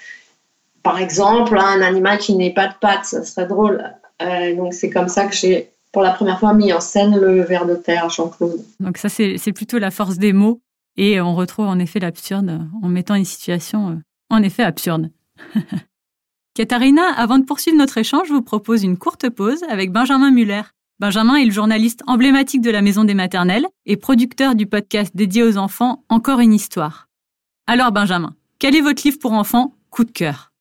Par 0.83 0.99
exemple, 0.99 1.57
un 1.57 1.81
animal 1.81 2.19
qui 2.19 2.35
n'est 2.35 2.53
pas 2.53 2.69
de 2.69 2.75
pattes, 2.81 3.07
ça 3.07 3.25
serait 3.25 3.47
drôle. 3.47 3.83
Euh, 4.21 4.55
donc 4.57 4.75
c'est 4.75 4.91
comme 4.91 5.09
ça 5.09 5.27
que 5.27 5.35
j'ai 5.35 5.71
pour 5.93 6.03
la 6.03 6.13
première 6.13 6.41
fois 6.41 6.55
mis 6.55 6.73
en 6.73 6.81
scène 6.81 7.19
le 7.19 7.43
ver 7.43 7.67
de 7.67 7.75
terre, 7.75 8.09
Jean-Claude. 8.09 8.63
Donc 8.81 8.99
ça 8.99 9.09
c'est 9.09 9.53
plutôt 9.53 9.79
la 9.79 9.91
force 9.91 10.19
des 10.19 10.33
mots 10.33 10.61
et 10.97 11.21
on 11.21 11.35
retrouve 11.35 11.67
en 11.67 11.79
effet 11.79 12.01
l'absurde 12.01 12.61
en 12.83 12.89
mettant 12.89 13.15
une 13.15 13.25
situation 13.25 13.91
euh, 13.91 13.95
en 14.31 14.43
effet 14.43 14.63
absurde. 14.63 15.11
Katharina, 16.55 17.03
avant 17.17 17.39
de 17.39 17.45
poursuivre 17.45 17.79
notre 17.79 17.97
échange, 17.99 18.29
je 18.29 18.35
vous 18.35 18.43
propose 18.43 18.83
une 18.85 18.99
courte 18.99 19.29
pause 19.31 19.63
avec 19.69 19.91
Benjamin 19.91 20.31
Muller. 20.31 20.63
Benjamin 21.01 21.37
est 21.37 21.45
le 21.45 21.51
journaliste 21.51 22.03
emblématique 22.07 22.61
de 22.61 22.71
la 22.71 22.83
Maison 22.83 23.05
des 23.05 23.15
Maternelles 23.15 23.67
et 23.87 23.97
producteur 23.97 24.55
du 24.55 24.67
podcast 24.67 25.13
dédié 25.17 25.43
aux 25.43 25.57
enfants 25.57 26.05
Encore 26.09 26.41
une 26.41 26.53
histoire. 26.53 27.09
Alors 27.67 27.93
Benjamin, 27.93 28.35
quel 28.59 28.77
est 28.77 28.81
votre 28.81 29.03
livre 29.05 29.19
pour 29.19 29.33
enfants 29.33 29.75
coup 29.91 30.05
de 30.05 30.13
cœur? 30.13 30.53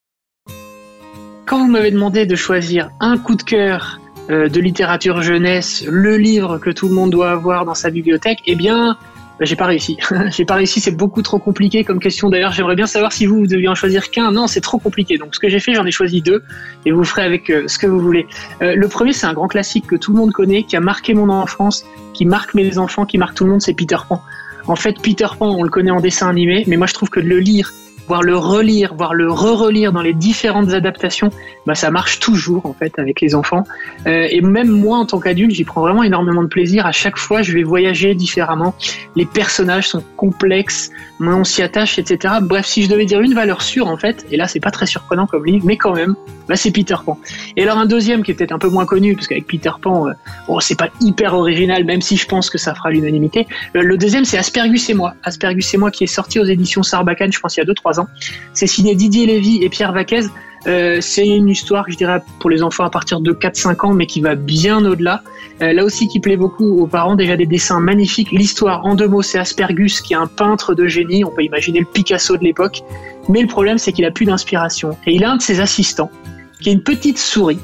Quand 1.45 1.59
vous 1.59 1.69
m'avez 1.69 1.91
demandé 1.91 2.25
de 2.25 2.35
choisir 2.35 2.89
un 3.01 3.17
coup 3.17 3.35
de 3.35 3.43
cœur 3.43 3.99
euh, 4.29 4.47
de 4.47 4.59
littérature 4.59 5.21
jeunesse, 5.21 5.83
le 5.87 6.17
livre 6.17 6.57
que 6.57 6.69
tout 6.69 6.87
le 6.87 6.95
monde 6.95 7.11
doit 7.11 7.31
avoir 7.31 7.65
dans 7.65 7.75
sa 7.75 7.89
bibliothèque, 7.89 8.39
eh 8.45 8.55
bien, 8.55 8.97
bah, 9.41 9.45
j'ai 9.45 9.55
pas 9.55 9.65
réussi. 9.65 9.97
j'ai 10.29 10.45
pas 10.45 10.53
réussi, 10.53 10.79
c'est 10.79 10.95
beaucoup 10.95 11.23
trop 11.23 11.39
compliqué 11.39 11.83
comme 11.83 11.99
question. 11.99 12.29
D'ailleurs, 12.29 12.51
j'aimerais 12.51 12.75
bien 12.75 12.85
savoir 12.85 13.11
si 13.11 13.25
vous, 13.25 13.37
vous 13.37 13.47
deviez 13.47 13.67
en 13.69 13.73
choisir 13.73 14.11
qu'un. 14.11 14.31
Non, 14.31 14.45
c'est 14.45 14.61
trop 14.61 14.77
compliqué. 14.77 15.17
Donc, 15.17 15.33
ce 15.33 15.39
que 15.39 15.49
j'ai 15.49 15.59
fait, 15.59 15.73
j'en 15.73 15.83
ai 15.83 15.89
choisi 15.89 16.21
deux 16.21 16.43
et 16.85 16.91
vous 16.91 17.03
ferez 17.03 17.23
avec 17.23 17.49
euh, 17.49 17.67
ce 17.67 17.79
que 17.79 17.87
vous 17.87 17.99
voulez. 17.99 18.27
Euh, 18.61 18.75
le 18.75 18.87
premier, 18.87 19.13
c'est 19.13 19.25
un 19.25 19.33
grand 19.33 19.47
classique 19.47 19.87
que 19.87 19.95
tout 19.95 20.11
le 20.11 20.19
monde 20.19 20.31
connaît, 20.31 20.61
qui 20.61 20.75
a 20.75 20.79
marqué 20.79 21.15
mon 21.15 21.29
enfance, 21.29 21.85
qui 22.13 22.25
marque 22.25 22.53
mes 22.53 22.77
enfants, 22.77 23.07
qui 23.07 23.17
marque 23.17 23.33
tout 23.33 23.45
le 23.45 23.49
monde, 23.49 23.63
c'est 23.63 23.73
Peter 23.73 23.97
Pan. 24.07 24.21
En 24.67 24.75
fait, 24.75 25.01
Peter 25.01 25.25
Pan, 25.39 25.49
on 25.57 25.63
le 25.63 25.71
connaît 25.71 25.89
en 25.89 26.01
dessin 26.01 26.29
animé, 26.29 26.63
mais 26.67 26.77
moi, 26.77 26.85
je 26.85 26.93
trouve 26.93 27.09
que 27.09 27.19
de 27.19 27.27
le 27.27 27.39
lire 27.39 27.73
voir 28.07 28.23
le 28.23 28.37
relire, 28.37 28.93
voir 28.95 29.13
le 29.13 29.31
re-relire 29.31 29.91
dans 29.91 30.01
les 30.01 30.13
différentes 30.13 30.73
adaptations, 30.73 31.29
bah, 31.65 31.75
ça 31.75 31.91
marche 31.91 32.19
toujours 32.19 32.65
en 32.65 32.73
fait 32.73 32.97
avec 32.97 33.21
les 33.21 33.35
enfants. 33.35 33.63
Euh, 34.07 34.27
et 34.29 34.41
même 34.41 34.69
moi 34.69 34.97
en 34.97 35.05
tant 35.05 35.19
qu'adulte, 35.19 35.51
j'y 35.51 35.63
prends 35.63 35.81
vraiment 35.81 36.03
énormément 36.03 36.43
de 36.43 36.47
plaisir. 36.47 36.85
À 36.85 36.91
chaque 36.91 37.17
fois, 37.17 37.41
je 37.41 37.53
vais 37.53 37.63
voyager 37.63 38.15
différemment. 38.15 38.73
Les 39.15 39.25
personnages 39.25 39.89
sont 39.89 40.03
complexes, 40.17 40.91
on 41.29 41.43
s'y 41.43 41.61
attache, 41.61 41.99
etc. 41.99 42.35
Bref, 42.41 42.65
si 42.65 42.83
je 42.83 42.89
devais 42.89 43.05
dire 43.05 43.21
une 43.21 43.33
valeur 43.33 43.61
sûre 43.61 43.87
en 43.87 43.97
fait, 43.97 44.25
et 44.31 44.37
là 44.37 44.47
c'est 44.47 44.59
pas 44.59 44.71
très 44.71 44.85
surprenant 44.85 45.27
comme 45.27 45.45
livre, 45.45 45.65
mais 45.65 45.77
quand 45.77 45.93
même, 45.93 46.15
bah, 46.47 46.55
c'est 46.55 46.71
Peter 46.71 46.95
Pan. 47.05 47.17
Et 47.55 47.63
alors 47.63 47.77
un 47.77 47.85
deuxième 47.85 48.23
qui 48.23 48.31
est 48.31 48.33
peut-être 48.33 48.51
un 48.51 48.59
peu 48.59 48.69
moins 48.69 48.85
connu, 48.85 49.15
parce 49.15 49.27
qu'avec 49.27 49.45
Peter 49.45 49.71
Pan, 49.81 50.07
euh, 50.07 50.13
bon, 50.47 50.59
c'est 50.59 50.77
pas 50.77 50.89
hyper 50.99 51.33
original, 51.33 51.85
même 51.85 52.01
si 52.01 52.17
je 52.17 52.25
pense 52.25 52.49
que 52.49 52.57
ça 52.57 52.73
fera 52.73 52.89
l'unanimité. 52.89 53.47
Euh, 53.75 53.81
le 53.83 53.97
deuxième 53.97 54.25
c'est 54.25 54.37
Aspergus 54.37 54.89
et 54.89 54.93
moi. 54.93 55.13
Aspergus 55.23 55.73
et 55.73 55.77
moi 55.77 55.91
qui 55.91 56.03
est 56.03 56.07
sorti 56.07 56.39
aux 56.39 56.45
éditions 56.45 56.83
Sarbacane, 56.83 57.31
je 57.31 57.39
pense 57.39 57.57
il 57.57 57.59
y 57.59 57.63
a 57.63 57.65
2-3 57.65 57.90
ans. 57.99 58.07
C'est 58.53 58.67
signé 58.67 58.95
Didier 58.95 59.25
Lévy 59.25 59.63
et 59.63 59.69
Pierre 59.69 59.93
Vaquez. 59.93 60.27
Euh, 60.67 60.99
c'est 61.01 61.27
une 61.27 61.49
histoire, 61.49 61.85
je 61.87 61.95
dirais, 61.95 62.21
pour 62.39 62.49
les 62.49 62.61
enfants 62.61 62.83
à 62.83 62.89
partir 62.89 63.19
de 63.19 63.33
4-5 63.33 63.87
ans, 63.87 63.93
mais 63.93 64.05
qui 64.05 64.21
va 64.21 64.35
bien 64.35 64.85
au-delà. 64.85 65.23
Euh, 65.61 65.73
là 65.73 65.83
aussi, 65.83 66.07
qui 66.07 66.19
plaît 66.19 66.37
beaucoup 66.37 66.81
aux 66.81 66.87
parents. 66.87 67.15
Déjà 67.15 67.35
des 67.35 67.45
dessins 67.45 67.79
magnifiques. 67.79 68.31
L'histoire, 68.31 68.85
en 68.85 68.95
deux 68.95 69.07
mots, 69.07 69.21
c'est 69.21 69.39
Aspergus, 69.39 70.01
qui 70.01 70.13
est 70.13 70.17
un 70.17 70.27
peintre 70.27 70.75
de 70.75 70.87
génie. 70.87 71.23
On 71.23 71.31
peut 71.31 71.43
imaginer 71.43 71.79
le 71.79 71.85
Picasso 71.85 72.37
de 72.37 72.43
l'époque. 72.43 72.83
Mais 73.29 73.41
le 73.41 73.47
problème, 73.47 73.77
c'est 73.77 73.91
qu'il 73.91 74.05
a 74.05 74.11
plus 74.11 74.25
d'inspiration. 74.25 74.97
Et 75.07 75.15
il 75.15 75.23
a 75.23 75.31
un 75.31 75.37
de 75.37 75.41
ses 75.41 75.59
assistants, 75.59 76.11
qui 76.59 76.69
est 76.69 76.73
une 76.73 76.83
petite 76.83 77.17
souris, 77.17 77.59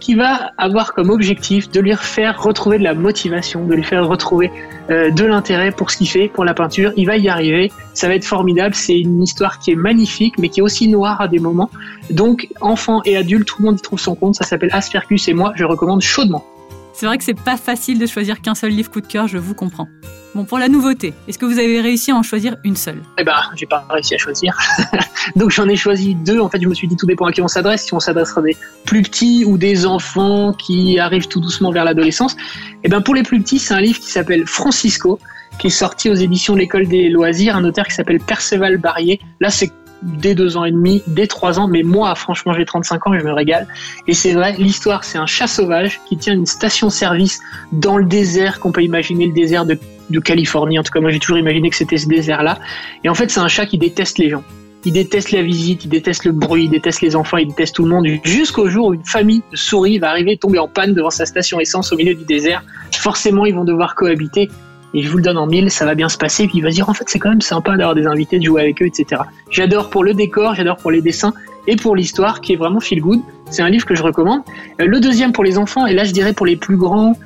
qui 0.00 0.14
va 0.14 0.52
avoir 0.58 0.94
comme 0.94 1.10
objectif 1.10 1.70
de 1.70 1.80
lui 1.80 1.94
faire 1.94 2.42
retrouver 2.42 2.78
de 2.78 2.84
la 2.84 2.94
motivation, 2.94 3.64
de 3.66 3.74
lui 3.74 3.84
faire 3.84 4.06
retrouver 4.08 4.50
euh, 4.90 5.10
de 5.10 5.24
l'intérêt 5.24 5.70
pour 5.70 5.90
ce 5.90 5.98
qu'il 5.98 6.08
fait, 6.08 6.28
pour 6.28 6.44
la 6.44 6.54
peinture. 6.54 6.92
Il 6.96 7.06
va 7.06 7.16
y 7.16 7.28
arriver, 7.28 7.70
ça 7.94 8.08
va 8.08 8.14
être 8.14 8.24
formidable. 8.24 8.74
C'est 8.74 8.98
une 8.98 9.22
histoire 9.22 9.58
qui 9.58 9.72
est 9.72 9.76
magnifique, 9.76 10.34
mais 10.38 10.48
qui 10.48 10.60
est 10.60 10.62
aussi 10.62 10.88
noire 10.88 11.20
à 11.20 11.28
des 11.28 11.38
moments. 11.38 11.70
Donc, 12.10 12.48
enfants 12.60 13.02
et 13.04 13.16
adultes, 13.16 13.46
tout 13.46 13.56
le 13.60 13.66
monde 13.66 13.78
y 13.78 13.82
trouve 13.82 14.00
son 14.00 14.14
compte. 14.14 14.34
Ça 14.34 14.44
s'appelle 14.44 14.70
Aspergus 14.72 15.28
et 15.28 15.34
moi, 15.34 15.52
je 15.54 15.64
recommande 15.64 16.00
chaudement. 16.00 16.44
C'est 16.92 17.06
vrai 17.06 17.18
que 17.18 17.24
c'est 17.24 17.34
pas 17.34 17.56
facile 17.56 17.98
de 17.98 18.06
choisir 18.06 18.40
qu'un 18.40 18.54
seul 18.54 18.70
livre 18.70 18.90
coup 18.90 19.00
de 19.00 19.06
cœur, 19.06 19.28
je 19.28 19.38
vous 19.38 19.54
comprends. 19.54 19.88
Bon, 20.34 20.44
pour 20.44 20.58
la 20.58 20.68
nouveauté, 20.68 21.12
est-ce 21.26 21.38
que 21.38 21.44
vous 21.44 21.58
avez 21.58 21.80
réussi 21.80 22.12
à 22.12 22.14
en 22.14 22.22
choisir 22.22 22.56
une 22.62 22.76
seule? 22.76 23.02
Eh 23.18 23.24
ben, 23.24 23.34
j'ai 23.56 23.66
pas 23.66 23.84
réussi 23.90 24.14
à 24.14 24.18
choisir. 24.18 24.56
Donc 25.36 25.50
j'en 25.50 25.68
ai 25.68 25.74
choisi 25.74 26.14
deux. 26.14 26.38
En 26.38 26.48
fait, 26.48 26.60
je 26.60 26.68
me 26.68 26.74
suis 26.74 26.86
dit 26.86 26.96
tout 26.96 27.06
dépend 27.06 27.26
à 27.26 27.32
qui 27.32 27.42
on 27.42 27.48
s'adresse. 27.48 27.84
Si 27.86 27.94
on 27.94 28.00
s'adresse 28.00 28.36
à 28.36 28.42
des 28.42 28.56
plus 28.84 29.02
petits 29.02 29.44
ou 29.44 29.58
des 29.58 29.86
enfants 29.86 30.52
qui 30.52 31.00
arrivent 31.00 31.26
tout 31.26 31.40
doucement 31.40 31.72
vers 31.72 31.84
l'adolescence. 31.84 32.36
Eh 32.84 32.88
ben, 32.88 33.00
pour 33.00 33.16
les 33.16 33.24
plus 33.24 33.40
petits, 33.40 33.58
c'est 33.58 33.74
un 33.74 33.80
livre 33.80 33.98
qui 33.98 34.10
s'appelle 34.10 34.46
Francisco, 34.46 35.18
qui 35.58 35.66
est 35.66 35.70
sorti 35.70 36.08
aux 36.08 36.14
éditions 36.14 36.54
l'École 36.54 36.86
des 36.86 37.08
loisirs, 37.08 37.56
un 37.56 37.64
auteur 37.64 37.86
qui 37.86 37.94
s'appelle 37.94 38.20
Perceval 38.20 38.76
Barrier. 38.76 39.20
Là, 39.40 39.50
c'est 39.50 39.72
dès 40.02 40.34
deux 40.34 40.56
ans 40.56 40.64
et 40.64 40.70
demi, 40.70 41.02
dès 41.06 41.26
trois 41.26 41.58
ans, 41.58 41.68
mais 41.68 41.82
moi, 41.82 42.14
franchement, 42.14 42.52
j'ai 42.52 42.64
35 42.64 43.06
ans, 43.06 43.18
je 43.18 43.24
me 43.24 43.32
régale. 43.32 43.66
Et 44.06 44.14
c'est 44.14 44.32
vrai, 44.32 44.54
l'histoire, 44.58 45.04
c'est 45.04 45.18
un 45.18 45.26
chat 45.26 45.46
sauvage 45.46 46.00
qui 46.06 46.16
tient 46.16 46.34
une 46.34 46.46
station-service 46.46 47.40
dans 47.72 47.96
le 47.96 48.04
désert, 48.04 48.60
qu'on 48.60 48.72
peut 48.72 48.82
imaginer 48.82 49.26
le 49.26 49.32
désert 49.32 49.66
de, 49.66 49.78
Californie. 50.24 50.76
En 50.76 50.82
tout 50.82 50.90
cas, 50.90 51.00
moi, 51.00 51.10
j'ai 51.10 51.20
toujours 51.20 51.38
imaginé 51.38 51.70
que 51.70 51.76
c'était 51.76 51.96
ce 51.96 52.08
désert-là. 52.08 52.58
Et 53.04 53.08
en 53.08 53.14
fait, 53.14 53.30
c'est 53.30 53.38
un 53.38 53.46
chat 53.46 53.66
qui 53.66 53.78
déteste 53.78 54.18
les 54.18 54.28
gens. 54.28 54.42
Il 54.84 54.92
déteste 54.92 55.30
la 55.30 55.42
visite, 55.42 55.84
il 55.84 55.88
déteste 55.88 56.24
le 56.24 56.32
bruit, 56.32 56.64
il 56.64 56.70
déteste 56.70 57.00
les 57.00 57.14
enfants, 57.14 57.36
il 57.36 57.46
déteste 57.46 57.76
tout 57.76 57.84
le 57.84 57.90
monde, 57.90 58.06
jusqu'au 58.24 58.68
jour 58.68 58.86
où 58.86 58.94
une 58.94 59.04
famille 59.04 59.42
de 59.52 59.56
souris 59.56 59.98
va 59.98 60.10
arriver 60.10 60.36
tomber 60.36 60.58
en 60.58 60.66
panne 60.66 60.94
devant 60.94 61.10
sa 61.10 61.26
station 61.26 61.60
essence 61.60 61.92
au 61.92 61.96
milieu 61.96 62.14
du 62.14 62.24
désert. 62.24 62.64
Forcément, 62.92 63.46
ils 63.46 63.54
vont 63.54 63.64
devoir 63.64 63.94
cohabiter 63.94 64.50
et 64.94 65.02
je 65.02 65.10
vous 65.10 65.18
le 65.18 65.22
donne 65.22 65.38
en 65.38 65.46
mille, 65.46 65.70
ça 65.70 65.84
va 65.84 65.94
bien 65.94 66.08
se 66.08 66.18
passer. 66.18 66.46
Puis 66.46 66.58
il 66.58 66.62
va 66.62 66.70
se 66.70 66.74
dire 66.74 66.88
en 66.88 66.94
fait 66.94 67.04
c'est 67.08 67.18
quand 67.18 67.30
même 67.30 67.40
sympa 67.40 67.76
d'avoir 67.76 67.94
des 67.94 68.06
invités, 68.06 68.38
de 68.38 68.44
jouer 68.44 68.62
avec 68.62 68.82
eux, 68.82 68.86
etc. 68.86 69.22
J'adore 69.50 69.90
pour 69.90 70.04
le 70.04 70.14
décor, 70.14 70.54
j'adore 70.54 70.76
pour 70.76 70.90
les 70.90 71.00
dessins 71.00 71.32
et 71.66 71.76
pour 71.76 71.94
l'histoire 71.94 72.40
qui 72.40 72.54
est 72.54 72.56
vraiment 72.56 72.80
feel 72.80 73.00
good. 73.00 73.20
C'est 73.50 73.62
un 73.62 73.68
livre 73.70 73.86
que 73.86 73.94
je 73.94 74.02
recommande. 74.02 74.42
Euh, 74.80 74.86
le 74.86 75.00
deuxième 75.00 75.32
pour 75.32 75.44
les 75.44 75.58
enfants 75.58 75.86
et 75.86 75.94
là 75.94 76.04
je 76.04 76.12
dirais 76.12 76.32
pour 76.32 76.46
les 76.46 76.56
plus 76.56 76.76
grands. 76.76 77.16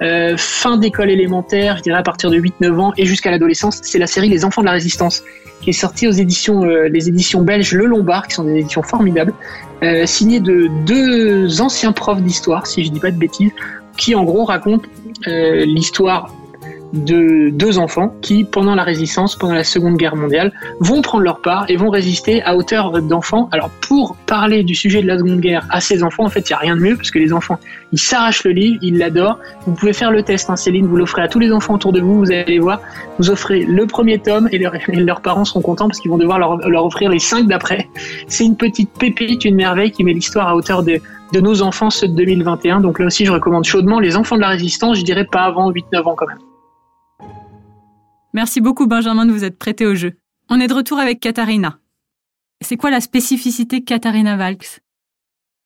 euh, 0.00 0.36
fin 0.36 0.78
d'école 0.78 1.10
élémentaire, 1.10 1.76
je 1.76 1.82
dirais 1.82 1.98
à 1.98 2.02
partir 2.02 2.28
de 2.30 2.36
8-9 2.36 2.80
ans 2.80 2.92
et 2.96 3.06
jusqu'à 3.06 3.30
l'adolescence. 3.30 3.80
C'est 3.82 4.00
la 4.00 4.08
série 4.08 4.28
Les 4.28 4.44
Enfants 4.44 4.62
de 4.62 4.66
la 4.66 4.72
Résistance 4.72 5.22
qui 5.60 5.70
est 5.70 5.74
sortie 5.74 6.08
aux 6.08 6.12
éditions, 6.12 6.64
euh, 6.64 6.88
les 6.88 7.08
éditions 7.08 7.42
belges 7.42 7.72
Le 7.72 7.86
Lombard, 7.86 8.26
qui 8.26 8.34
sont 8.34 8.42
des 8.42 8.56
éditions 8.56 8.82
formidables, 8.82 9.32
euh, 9.84 10.06
signée 10.06 10.40
de 10.40 10.68
deux 10.84 11.60
anciens 11.60 11.92
profs 11.92 12.20
d'histoire, 12.20 12.66
si 12.66 12.82
je 12.82 12.90
dis 12.90 12.98
pas 12.98 13.12
de 13.12 13.16
bêtises, 13.16 13.52
qui 13.96 14.16
en 14.16 14.24
gros 14.24 14.44
racontent 14.44 14.88
l'histoire 15.26 16.32
de 16.92 17.50
deux 17.50 17.78
enfants 17.78 18.14
qui, 18.20 18.44
pendant 18.44 18.74
la 18.74 18.82
résistance, 18.82 19.36
pendant 19.36 19.54
la 19.54 19.64
Seconde 19.64 19.96
Guerre 19.96 20.16
mondiale, 20.16 20.52
vont 20.80 21.00
prendre 21.02 21.24
leur 21.24 21.40
part 21.40 21.64
et 21.68 21.76
vont 21.76 21.90
résister 21.90 22.42
à 22.42 22.56
hauteur 22.56 23.00
d'enfants. 23.02 23.48
Alors, 23.52 23.70
pour 23.88 24.16
parler 24.26 24.62
du 24.62 24.74
sujet 24.74 25.00
de 25.02 25.06
la 25.06 25.18
Seconde 25.18 25.40
Guerre 25.40 25.66
à 25.70 25.80
ces 25.80 26.02
enfants, 26.04 26.24
en 26.24 26.28
fait, 26.28 26.40
il 26.48 26.52
n'y 26.52 26.56
a 26.56 26.58
rien 26.58 26.76
de 26.76 26.80
mieux 26.82 26.96
parce 26.96 27.10
que 27.10 27.18
les 27.18 27.32
enfants, 27.32 27.58
ils 27.92 27.98
s'arrachent 27.98 28.44
le 28.44 28.50
livre, 28.52 28.78
ils 28.82 28.98
l'adorent. 28.98 29.38
Vous 29.66 29.74
pouvez 29.74 29.92
faire 29.92 30.10
le 30.10 30.22
test, 30.22 30.50
hein, 30.50 30.56
Céline, 30.56 30.86
vous 30.86 30.96
l'offrez 30.96 31.22
à 31.22 31.28
tous 31.28 31.38
les 31.38 31.50
enfants 31.52 31.74
autour 31.74 31.92
de 31.92 32.00
vous, 32.00 32.18
vous 32.18 32.32
allez 32.32 32.58
voir. 32.58 32.80
Vous 33.18 33.30
offrez 33.30 33.64
le 33.64 33.86
premier 33.86 34.18
tome 34.18 34.48
et, 34.52 34.58
leur- 34.58 34.74
et 34.74 34.80
leurs 34.96 35.20
parents 35.22 35.44
seront 35.44 35.62
contents 35.62 35.88
parce 35.88 36.00
qu'ils 36.00 36.10
vont 36.10 36.18
devoir 36.18 36.38
leur, 36.38 36.56
leur 36.68 36.84
offrir 36.84 37.10
les 37.10 37.18
cinq 37.18 37.46
d'après. 37.46 37.88
C'est 38.26 38.44
une 38.44 38.56
petite 38.56 38.90
pépite, 38.98 39.44
une 39.44 39.54
merveille 39.56 39.90
qui 39.92 40.04
met 40.04 40.12
l'histoire 40.12 40.48
à 40.48 40.54
hauteur 40.56 40.82
de, 40.82 40.98
de 41.32 41.40
nos 41.40 41.62
enfants, 41.62 41.90
ceux 41.90 42.08
de 42.08 42.14
2021. 42.14 42.80
Donc 42.80 42.98
là 42.98 43.06
aussi, 43.06 43.24
je 43.24 43.32
recommande 43.32 43.64
chaudement 43.64 43.98
les 43.98 44.16
enfants 44.16 44.36
de 44.36 44.42
la 44.42 44.48
résistance, 44.48 44.98
je 44.98 45.04
dirais 45.04 45.24
pas 45.24 45.42
avant 45.44 45.70
8-9 45.72 46.02
ans 46.06 46.14
quand 46.16 46.26
même. 46.26 46.38
Merci 48.32 48.60
beaucoup 48.60 48.86
Benjamin 48.86 49.26
de 49.26 49.32
vous 49.32 49.44
être 49.44 49.58
prêté 49.58 49.86
au 49.86 49.94
jeu. 49.94 50.14
On 50.48 50.60
est 50.60 50.68
de 50.68 50.74
retour 50.74 50.98
avec 50.98 51.20
Katharina. 51.20 51.78
C'est 52.62 52.76
quoi 52.76 52.90
la 52.90 53.00
spécificité 53.00 53.82
Katharina 53.82 54.36
Valks? 54.36 54.80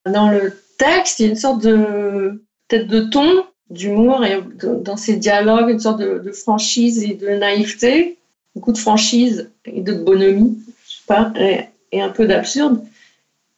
Dans 0.05 0.31
le 0.31 0.53
texte, 0.79 1.21
il 1.21 1.27
y 1.27 1.27
a 1.27 1.31
une 1.31 1.37
sorte 1.37 1.63
de 1.63 2.43
peut-être 2.69 2.89
de 2.89 3.01
ton, 3.01 3.45
d'humour 3.71 4.25
et 4.25 4.41
dans 4.63 4.97
ces 4.97 5.17
dialogues, 5.17 5.71
une 5.71 5.81
sorte 5.81 6.01
de, 6.01 6.33
franchise 6.33 7.03
et 7.03 7.15
de 7.15 7.29
naïveté, 7.29 8.19
beaucoup 8.55 8.73
de 8.73 8.79
franchise 8.79 9.51
et 9.65 9.81
de 9.81 9.93
bonhomie, 9.93 10.59
je 10.89 10.95
sais 10.95 11.03
pas, 11.07 11.33
et, 11.93 12.01
un 12.01 12.09
peu 12.11 12.27
d'absurde. 12.27 12.85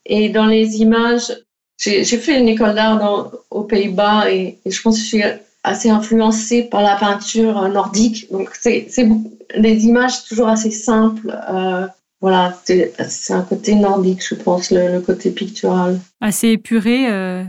Et 0.05 0.29
dans 0.29 0.47
les 0.47 0.77
images, 0.77 1.33
j'ai 1.77 2.05
fait 2.05 2.39
une 2.39 2.49
école 2.49 2.75
d'art 2.75 3.33
aux 3.51 3.65
Pays-Bas 3.65 4.31
et, 4.31 4.59
et 4.65 4.71
je 4.71 4.83
pense 4.83 4.97
que 4.97 5.03
je 5.03 5.07
suis 5.07 5.23
assez 5.65 5.91
influencée 5.91 6.63
par 6.63 6.83
la 6.83 6.97
peinture 6.97 7.69
nordique. 7.69 8.31
Donc 8.31 8.51
c'est 8.59 8.87
des 9.59 9.85
images 9.87 10.25
toujours 10.25 10.49
assez 10.49 10.71
simples. 10.71 11.37
euh, 11.51 11.87
voilà, 12.21 12.59
c'est 12.65 13.33
un 13.33 13.43
côté 13.43 13.75
nordique, 13.77 14.25
je 14.29 14.35
pense, 14.35 14.71
le, 14.73 14.93
le 14.95 15.01
côté 15.01 15.31
pictural. 15.31 16.01
Assez 16.21 16.49
épuré 16.49 17.07
euh, 17.09 17.45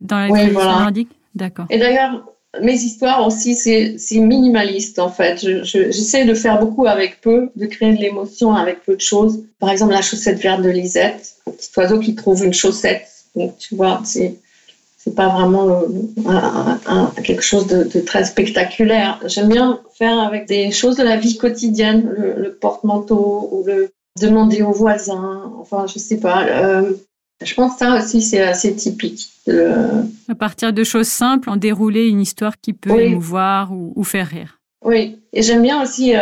dans 0.00 0.18
la 0.18 0.28
Oui, 0.30 0.48
voilà. 0.50 0.78
nordique? 0.80 1.10
D'accord. 1.34 1.66
Et 1.70 1.78
d'ailleurs, 1.78 2.24
mes 2.62 2.74
histoires 2.74 3.26
aussi, 3.26 3.54
c'est 3.56 3.96
minimaliste 4.12 4.98
en 5.00 5.08
fait. 5.08 5.40
Je- 5.42 5.64
je- 5.64 5.90
J'essaie 5.90 6.24
de 6.24 6.34
faire 6.34 6.60
beaucoup 6.60 6.86
avec 6.86 7.20
peu, 7.20 7.50
de 7.56 7.66
créer 7.66 7.94
de 7.94 8.00
l'émotion 8.00 8.54
avec 8.54 8.84
peu 8.84 8.94
de 8.94 9.00
choses. 9.00 9.42
Par 9.58 9.70
exemple, 9.70 9.92
la 9.92 10.02
chaussette 10.02 10.38
verte 10.40 10.62
de 10.62 10.68
Lisette, 10.68 11.34
un 11.48 11.52
petit 11.52 11.70
oiseau 11.76 11.98
qui 11.98 12.14
trouve 12.14 12.44
une 12.44 12.52
chaussette. 12.52 13.08
Donc, 13.34 13.56
tu 13.58 13.74
vois, 13.74 14.02
c'est 14.04 14.36
c'est 15.02 15.14
pas 15.14 15.28
vraiment 15.28 15.64
le- 15.66 16.28
un- 16.28 16.36
un- 16.36 16.80
un- 16.86 17.12
quelque 17.24 17.42
chose 17.42 17.66
de, 17.66 17.84
de 17.84 18.00
très 18.00 18.24
spectaculaire. 18.24 19.18
J'aime 19.26 19.48
bien 19.48 19.80
faire 19.98 20.18
avec 20.20 20.46
des 20.46 20.70
choses 20.70 20.96
de 20.96 21.02
la 21.02 21.16
vie 21.16 21.36
quotidienne, 21.38 22.08
le, 22.16 22.34
le 22.40 22.52
porte-manteau 22.54 23.48
ou 23.52 23.64
le 23.66 23.90
demander 24.20 24.62
aux 24.62 24.72
voisins. 24.72 25.52
Enfin, 25.58 25.86
je 25.92 25.98
sais 25.98 26.18
pas. 26.18 26.44
euh, 26.46 26.92
je 27.44 27.54
pense 27.54 27.72
que 27.72 27.78
ça 27.80 27.98
aussi, 27.98 28.22
c'est 28.22 28.40
assez 28.42 28.72
typique. 28.76 29.28
À 30.28 30.34
partir 30.36 30.72
de 30.72 30.84
choses 30.84 31.08
simples, 31.08 31.50
en 31.50 31.56
dérouler 31.56 32.06
une 32.06 32.20
histoire 32.20 32.54
qui 32.60 32.72
peut 32.72 32.92
Oui. 32.92 33.02
émouvoir 33.04 33.72
ou, 33.72 33.92
ou 33.96 34.04
faire 34.04 34.28
rire. 34.28 34.58
Oui, 34.84 35.18
et 35.32 35.42
j'aime 35.42 35.62
bien 35.62 35.82
aussi 35.82 36.14
euh, 36.14 36.20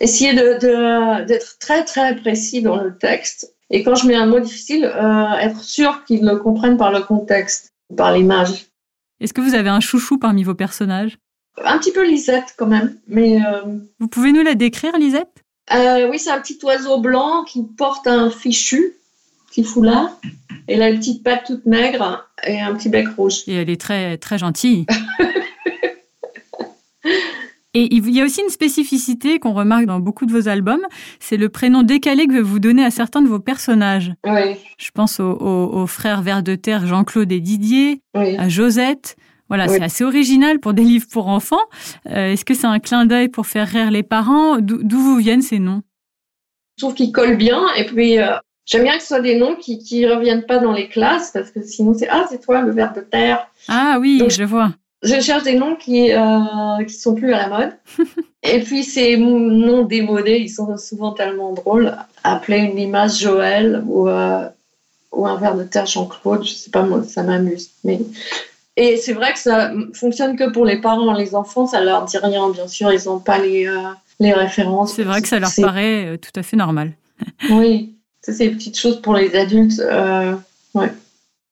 essayer 0.00 0.32
de- 0.34 0.58
de- 0.60 1.24
d'être 1.26 1.58
très 1.58 1.84
très 1.84 2.16
précis 2.16 2.62
dans 2.62 2.76
le 2.76 2.96
texte. 2.96 3.52
Et 3.70 3.82
quand 3.82 3.94
je 3.94 4.06
mets 4.06 4.14
un 4.14 4.26
mot 4.26 4.40
difficile, 4.40 4.84
euh, 4.84 5.32
être 5.40 5.60
sûr 5.62 6.04
qu'ils 6.06 6.24
le 6.24 6.36
comprennent 6.36 6.76
par 6.76 6.92
le 6.92 7.00
contexte, 7.00 7.72
par 7.96 8.12
l'image. 8.12 8.66
Est-ce 9.20 9.32
que 9.32 9.40
vous 9.40 9.54
avez 9.54 9.68
un 9.68 9.80
chouchou 9.80 10.18
parmi 10.18 10.42
vos 10.44 10.54
personnages? 10.54 11.18
Un 11.64 11.78
petit 11.78 11.92
peu 11.92 12.04
Lisette 12.04 12.54
quand 12.58 12.66
même, 12.66 12.98
mais 13.06 13.40
euh, 13.46 13.62
Vous 14.00 14.08
pouvez 14.08 14.32
nous 14.32 14.42
la 14.42 14.54
décrire, 14.54 14.96
Lisette? 14.98 15.42
euh, 15.72 16.08
oui, 16.10 16.18
c'est 16.18 16.30
un 16.30 16.40
petit 16.40 16.58
oiseau 16.64 16.98
blanc 17.00 17.44
qui 17.44 17.62
porte 17.78 18.06
un 18.06 18.28
fichu, 18.30 18.94
petit 19.48 19.64
foulard. 19.64 20.10
Elle 20.66 20.82
a 20.82 20.88
une 20.90 20.98
petite 20.98 21.22
patte 21.22 21.46
toute 21.46 21.64
maigre 21.66 22.28
et 22.46 22.60
un 22.60 22.74
petit 22.74 22.88
bec 22.88 23.06
rouge. 23.16 23.42
Et 23.46 23.54
elle 23.54 23.70
est 23.70 23.80
très, 23.80 24.18
très 24.18 24.36
gentille. 24.38 24.86
Et 27.74 27.92
il 27.94 28.08
y 28.10 28.20
a 28.20 28.24
aussi 28.24 28.40
une 28.40 28.48
spécificité 28.50 29.38
qu'on 29.40 29.52
remarque 29.52 29.86
dans 29.86 29.98
beaucoup 29.98 30.26
de 30.26 30.32
vos 30.32 30.48
albums, 30.48 30.80
c'est 31.18 31.36
le 31.36 31.48
prénom 31.48 31.82
décalé 31.82 32.26
que 32.28 32.38
vous 32.40 32.60
donnez 32.60 32.84
à 32.84 32.90
certains 32.92 33.20
de 33.20 33.26
vos 33.28 33.40
personnages. 33.40 34.12
Oui, 34.24 34.56
Je 34.78 34.90
pense 34.92 35.18
aux, 35.20 35.32
aux- 35.32 35.82
aux 35.82 35.86
frères 35.88 36.22
Vers 36.22 36.42
de 36.44 36.54
Terre, 36.54 36.86
Jean-Claude 36.86 37.32
et 37.32 37.40
Didier, 37.40 38.00
oui. 38.14 38.36
à 38.38 38.48
Josette. 38.48 39.16
Voilà, 39.48 39.66
Oui. 39.66 39.72
c'est 39.76 39.82
assez 39.82 40.04
original 40.04 40.58
pour 40.60 40.72
des 40.72 40.84
livres 40.84 41.06
pour 41.10 41.28
enfants. 41.28 41.60
Euh, 42.08 42.32
Est-ce 42.32 42.44
que 42.44 42.54
c'est 42.54 42.66
un 42.66 42.78
clin 42.78 43.04
d'œil 43.06 43.28
pour 43.28 43.46
faire 43.46 43.68
rire 43.68 43.90
les 43.90 44.02
parents? 44.02 44.58
D'où 44.60 44.98
vous 44.98 45.16
viennent 45.16 45.42
ces 45.42 45.58
noms? 45.58 45.82
Je 46.78 46.84
trouve 46.84 46.94
qu'ils 46.94 47.12
collent 47.12 47.36
bien. 47.36 47.62
Et 47.76 47.84
puis, 47.84 48.18
euh, 48.18 48.32
j'aime 48.66 48.84
bien 48.84 48.96
que 48.96 49.02
ce 49.02 49.08
soit 49.08 49.20
des 49.20 49.36
noms 49.38 49.54
qui 49.56 49.78
qui 49.78 50.06
reviennent 50.06 50.46
pas 50.46 50.58
dans 50.60 50.72
les 50.72 50.88
classes 50.88 51.30
parce 51.32 51.50
que 51.50 51.62
sinon, 51.62 51.92
c'est 51.94 52.08
Ah, 52.08 52.24
c'est 52.30 52.40
toi, 52.40 52.62
le 52.62 52.72
ver 52.72 52.92
de 52.94 53.00
terre. 53.02 53.46
Ah 53.68 53.98
oui, 54.00 54.18
Donc, 54.18 54.30
je 54.30 54.44
vois. 54.44 54.72
Je 55.04 55.20
cherche 55.20 55.42
des 55.44 55.54
noms 55.54 55.76
qui 55.76 56.12
euh, 56.12 56.84
qui 56.86 56.94
sont 56.94 57.14
plus 57.14 57.32
à 57.32 57.46
la 57.46 57.48
mode. 57.48 57.72
Et 58.42 58.60
puis 58.60 58.82
ces 58.84 59.16
noms 59.16 59.84
démodés, 59.84 60.38
ils 60.38 60.48
sont 60.50 60.76
souvent 60.76 61.12
tellement 61.12 61.52
drôles. 61.52 61.94
Appeler 62.24 62.58
une 62.58 62.78
image 62.78 63.20
Joël 63.20 63.82
ou 63.86 64.08
euh, 64.08 64.48
ou 65.12 65.26
un 65.26 65.36
verre 65.36 65.54
de 65.56 65.64
terre 65.64 65.86
Jean-Claude, 65.86 66.44
je 66.44 66.52
sais 66.52 66.70
pas 66.70 66.82
moi, 66.82 67.02
ça 67.04 67.22
m'amuse. 67.22 67.70
Mais 67.84 68.00
et 68.76 68.96
c'est 68.96 69.12
vrai 69.12 69.32
que 69.32 69.38
ça 69.38 69.72
fonctionne 69.92 70.36
que 70.36 70.50
pour 70.50 70.64
les 70.64 70.80
parents, 70.80 71.12
les 71.12 71.34
enfants, 71.36 71.66
ça 71.66 71.80
leur 71.80 72.04
dit 72.06 72.18
rien. 72.18 72.50
Bien 72.50 72.66
sûr, 72.66 72.92
ils 72.92 73.04
n'ont 73.06 73.20
pas 73.20 73.38
les 73.38 73.66
euh, 73.66 73.78
les 74.20 74.32
références. 74.32 74.94
C'est 74.94 75.04
vrai 75.04 75.22
que 75.22 75.28
ça 75.28 75.38
leur 75.38 75.50
paraît 75.60 76.06
euh, 76.06 76.16
tout 76.16 76.32
à 76.38 76.42
fait 76.42 76.56
normal. 76.56 76.92
Oui, 77.50 77.94
ça, 78.22 78.32
c'est 78.32 78.48
des 78.48 78.54
petites 78.54 78.78
choses 78.78 79.00
pour 79.00 79.14
les 79.14 79.36
adultes. 79.36 79.78
euh, 79.80 80.34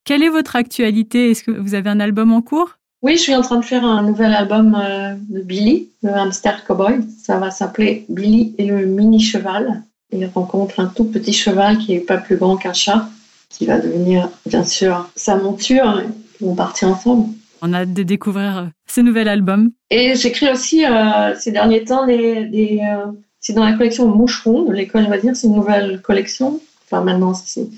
Quelle 0.04 0.22
est 0.22 0.28
votre 0.28 0.56
actualité? 0.56 1.30
Est-ce 1.30 1.44
que 1.44 1.50
vous 1.52 1.74
avez 1.74 1.88
un 1.88 2.00
album 2.00 2.32
en 2.32 2.42
cours? 2.42 2.78
Oui, 3.02 3.16
je 3.16 3.22
suis 3.22 3.34
en 3.34 3.42
train 3.42 3.58
de 3.58 3.64
faire 3.64 3.84
un 3.84 4.02
nouvel 4.02 4.32
album 4.32 4.76
euh, 4.80 5.14
de 5.28 5.40
Billy, 5.40 5.88
le 6.02 6.10
hamster 6.10 6.64
cowboy. 6.64 7.00
Ça 7.22 7.38
va 7.38 7.50
s'appeler 7.50 8.06
Billy 8.08 8.54
et 8.58 8.64
le 8.66 8.86
mini 8.86 9.20
cheval. 9.20 9.82
Il 10.12 10.24
rencontre 10.26 10.78
un 10.78 10.86
tout 10.86 11.04
petit 11.04 11.32
cheval 11.32 11.78
qui 11.78 11.94
est 11.94 12.00
pas 12.00 12.18
plus 12.18 12.36
grand 12.36 12.56
qu'un 12.56 12.72
chat, 12.72 13.08
qui 13.48 13.66
va 13.66 13.78
devenir, 13.78 14.28
bien 14.46 14.64
sûr, 14.64 15.10
sa 15.16 15.36
monture. 15.36 16.02
Ils 16.40 16.46
vont 16.46 16.54
partir 16.54 16.88
ensemble. 16.88 17.28
On 17.60 17.72
a 17.72 17.78
hâte 17.82 17.92
de 17.92 18.02
découvrir 18.02 18.58
euh, 18.58 18.64
ce 18.86 19.00
nouvel 19.00 19.28
album. 19.28 19.70
Et 19.90 20.14
j'écris 20.16 20.50
aussi 20.50 20.84
euh, 20.84 21.34
ces 21.38 21.52
derniers 21.52 21.84
temps 21.84 22.06
des, 22.06 22.44
des, 22.44 22.80
euh, 22.82 23.10
c'est 23.40 23.52
dans 23.52 23.64
la 23.64 23.72
collection 23.72 24.08
Moucheron 24.08 24.62
de 24.62 24.72
l'école 24.72 25.08
dire 25.20 25.34
C'est 25.34 25.46
une 25.46 25.54
nouvelle 25.54 26.02
collection. 26.02 26.60
Enfin, 26.84 27.02
maintenant, 27.02 27.34
c'est 27.34 27.68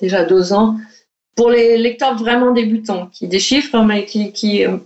déjà 0.00 0.24
deux 0.24 0.52
ans. 0.52 0.76
Pour 1.36 1.50
les 1.50 1.76
lecteurs 1.78 2.16
vraiment 2.16 2.52
débutants 2.52 3.08
qui 3.12 3.26
déchiffrent, 3.28 3.82
mais 3.84 4.04
qui, 4.04 4.32
qui 4.32 4.64
euh, 4.64 4.76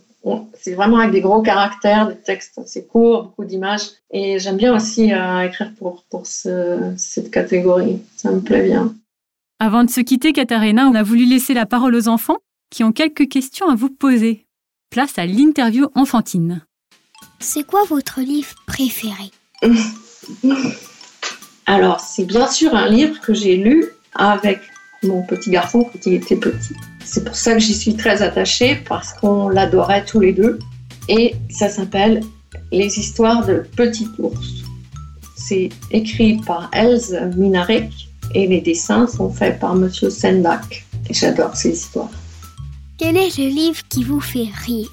c'est 0.59 0.75
vraiment 0.75 0.99
avec 0.99 1.13
des 1.13 1.21
gros 1.21 1.43
caractères, 1.43 2.09
des 2.09 2.17
textes 2.17 2.59
assez 2.59 2.85
courts, 2.87 3.25
beaucoup 3.25 3.45
d'images. 3.45 3.83
Et 4.11 4.39
j'aime 4.39 4.57
bien 4.57 4.75
aussi 4.75 5.13
euh, 5.13 5.41
écrire 5.47 5.73
pour, 5.79 6.05
pour 6.11 6.27
ce- 6.27 6.93
cette 6.97 7.31
catégorie. 7.31 8.01
Ça 8.17 8.31
me 8.31 8.41
plaît 8.41 8.63
bien. 8.63 8.95
Avant 9.61 9.85
de 9.85 9.91
se 9.91 10.01
quitter, 10.01 10.33
Katharina, 10.33 10.87
on 10.89 10.95
a 10.95 11.03
voulu 11.03 11.25
laisser 11.27 11.53
la 11.55 11.67
parole 11.67 11.95
aux 11.95 12.09
enfants 12.09 12.39
qui 12.71 12.85
ont 12.85 12.93
quelques 12.93 13.29
questions 13.29 13.69
à 13.69 13.75
vous 13.75 13.91
poser. 13.91 14.47
Place 14.91 15.19
à 15.19 15.27
l'interview 15.27 15.89
enfantine. 15.95 16.63
C'est 17.41 17.65
quoi 17.67 17.85
votre 17.85 18.21
livre 18.21 18.55
préféré? 18.67 19.31
Alors, 21.67 22.01
c'est 22.01 22.25
bien 22.25 22.47
sûr 22.47 22.75
un 22.75 22.89
livre 22.89 23.21
que 23.21 23.35
j'ai 23.35 23.57
lu 23.57 23.85
avec 24.15 24.61
mon 25.03 25.23
petit 25.23 25.51
garçon 25.51 25.85
quand 25.85 26.07
il 26.07 26.15
était 26.15 26.37
petit. 26.37 26.75
C'est 27.05 27.25
pour 27.25 27.35
ça 27.35 27.55
que 27.55 27.61
j'y 27.61 27.75
suis 27.75 27.95
très 27.95 28.23
attachée 28.23 28.79
parce 28.89 29.13
qu'on 29.13 29.49
l'adorait 29.49 30.05
tous 30.05 30.21
les 30.21 30.33
deux. 30.33 30.59
Et 31.09 31.35
ça 31.49 31.69
s'appelle 31.69 32.21
Les 32.73 32.99
histoires 32.99 33.47
de 33.47 33.65
Petit 33.77 34.09
ours. 34.19 34.65
C'est 35.37 35.71
écrit 35.91 36.39
par 36.47 36.69
Else 36.73 37.15
Minarek 37.37 37.91
et 38.35 38.47
les 38.47 38.61
dessins 38.61 39.07
sont 39.07 39.31
faits 39.31 39.59
par 39.59 39.75
Monsieur 39.75 40.11
Sendak. 40.11 40.85
Et 41.09 41.15
j'adore 41.15 41.57
ces 41.57 41.71
histoires. 41.71 42.11
Quel 42.99 43.17
est 43.17 43.39
le 43.39 43.49
livre 43.49 43.81
qui 43.89 44.05
vous 44.05 44.21
fait 44.21 44.49
rire? 44.67 44.91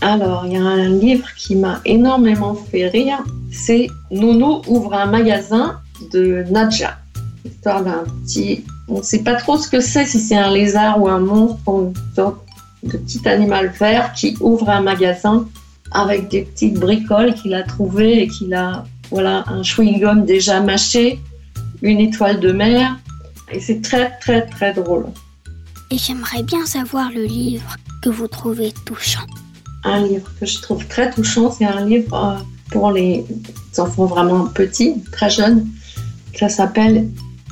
Alors, 0.00 0.46
il 0.46 0.52
y 0.52 0.56
a 0.56 0.62
un 0.62 0.88
livre 0.88 1.26
qui 1.36 1.56
m'a 1.56 1.82
énormément 1.84 2.54
fait 2.54 2.88
rire. 2.88 3.18
C'est 3.52 3.88
Nono 4.10 4.62
ouvre 4.66 4.94
un 4.94 5.06
magasin 5.06 5.80
de 6.12 6.44
Nadja. 6.50 6.96
L'histoire 7.44 7.82
d'un 7.82 8.04
petit. 8.24 8.64
On 8.88 8.98
ne 8.98 9.02
sait 9.02 9.22
pas 9.22 9.36
trop 9.36 9.56
ce 9.56 9.68
que 9.68 9.80
c'est, 9.80 10.04
si 10.04 10.18
c'est 10.18 10.36
un 10.36 10.50
lézard 10.50 11.00
ou 11.00 11.08
un 11.08 11.20
monstre 11.20 11.60
ou 11.66 11.86
une 11.86 12.14
sorte 12.14 12.38
de 12.82 12.96
petit 12.96 13.26
animal 13.28 13.68
vert 13.68 14.12
qui 14.12 14.36
ouvre 14.40 14.68
un 14.68 14.80
magasin 14.80 15.46
avec 15.92 16.28
des 16.28 16.42
petites 16.42 16.74
bricoles 16.74 17.34
qu'il 17.34 17.54
a 17.54 17.62
trouvées 17.62 18.22
et 18.22 18.28
qu'il 18.28 18.54
a, 18.54 18.84
voilà, 19.10 19.44
un 19.48 19.62
chewing-gum 19.62 20.24
déjà 20.24 20.60
mâché, 20.60 21.20
une 21.82 22.00
étoile 22.00 22.40
de 22.40 22.52
mer. 22.52 22.98
Et 23.52 23.60
c'est 23.60 23.80
très, 23.80 24.16
très, 24.20 24.46
très 24.46 24.72
drôle. 24.72 25.06
Et 25.90 25.98
j'aimerais 25.98 26.42
bien 26.44 26.64
savoir 26.66 27.10
le 27.10 27.24
livre 27.24 27.76
que 28.02 28.10
vous 28.10 28.28
trouvez 28.28 28.72
touchant. 28.86 29.26
Un 29.84 30.06
livre 30.06 30.30
que 30.38 30.46
je 30.46 30.60
trouve 30.60 30.86
très 30.86 31.10
touchant, 31.10 31.50
c'est 31.50 31.64
un 31.64 31.84
livre 31.84 32.14
euh, 32.14 32.38
pour 32.70 32.92
les 32.92 33.24
enfants 33.76 34.06
vraiment 34.06 34.46
petits, 34.46 35.02
très 35.10 35.30
jeunes. 35.30 35.66
Ça 36.38 36.48
s'appelle 36.48 37.08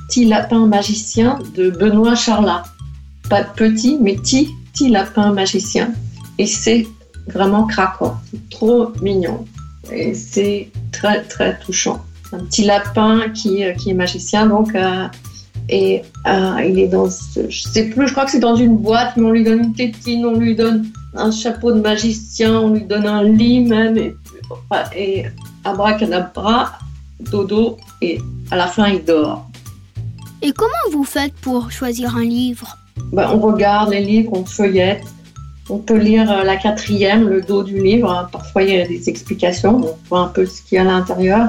Petit 0.08 0.24
lapin 0.24 0.66
magicien 0.66 1.38
de 1.54 1.70
Benoît 1.70 2.14
Charlat. 2.14 2.64
Pas 3.28 3.44
petit, 3.44 3.98
mais 4.00 4.14
petit, 4.14 4.48
petit 4.72 4.88
lapin 4.88 5.32
magicien. 5.32 5.92
Et 6.38 6.46
c'est 6.46 6.86
vraiment 7.26 7.66
craquant. 7.66 8.16
Trop 8.50 8.90
mignon. 9.02 9.44
Et 9.92 10.14
c'est 10.14 10.70
très, 10.92 11.22
très 11.22 11.58
touchant. 11.58 12.02
Un 12.32 12.38
petit 12.38 12.64
lapin 12.64 13.28
qui, 13.34 13.64
euh, 13.64 13.72
qui 13.72 13.90
est 13.90 13.94
magicien, 13.94 14.46
donc, 14.46 14.74
euh, 14.74 15.06
et 15.68 16.02
euh, 16.26 16.64
il 16.66 16.78
est 16.78 16.88
dans, 16.88 17.06
je 17.06 17.60
sais 17.60 17.84
plus, 17.84 18.06
je 18.06 18.12
crois 18.12 18.24
que 18.24 18.30
c'est 18.30 18.38
dans 18.38 18.56
une 18.56 18.76
boîte, 18.76 19.16
mais 19.16 19.24
on 19.24 19.30
lui 19.30 19.44
donne 19.44 19.60
une 19.60 19.74
tétine, 19.74 20.24
on 20.24 20.38
lui 20.38 20.54
donne 20.54 20.86
un 21.14 21.30
chapeau 21.30 21.72
de 21.72 21.80
magicien, 21.80 22.60
on 22.60 22.74
lui 22.74 22.84
donne 22.84 23.06
un 23.06 23.22
lit 23.22 23.60
même, 23.60 23.96
et, 23.96 24.14
et 24.96 25.26
abracadabra, 25.64 26.78
dodo, 27.30 27.78
et 28.00 28.20
à 28.50 28.56
la 28.56 28.66
fin 28.66 28.88
il 28.88 29.04
dort. 29.04 29.46
Et 30.48 30.52
comment 30.52 30.72
vous 30.92 31.04
faites 31.04 31.34
pour 31.34 31.70
choisir 31.70 32.16
un 32.16 32.24
livre 32.24 32.78
ben, 33.12 33.30
On 33.34 33.38
regarde 33.38 33.90
les 33.90 34.00
livres, 34.00 34.32
on 34.32 34.46
feuillette, 34.46 35.04
on 35.68 35.76
peut 35.76 35.98
lire 35.98 36.32
euh, 36.32 36.42
la 36.42 36.56
quatrième, 36.56 37.28
le 37.28 37.42
dos 37.42 37.62
du 37.62 37.82
livre. 37.82 38.30
Parfois, 38.32 38.62
il 38.62 38.74
y 38.74 38.80
a 38.80 38.88
des 38.88 39.10
explications. 39.10 39.76
On 39.76 39.98
voit 40.08 40.20
un 40.20 40.28
peu 40.28 40.46
ce 40.46 40.62
qu'il 40.62 40.76
y 40.76 40.78
a 40.78 40.82
à 40.82 40.84
l'intérieur. 40.84 41.48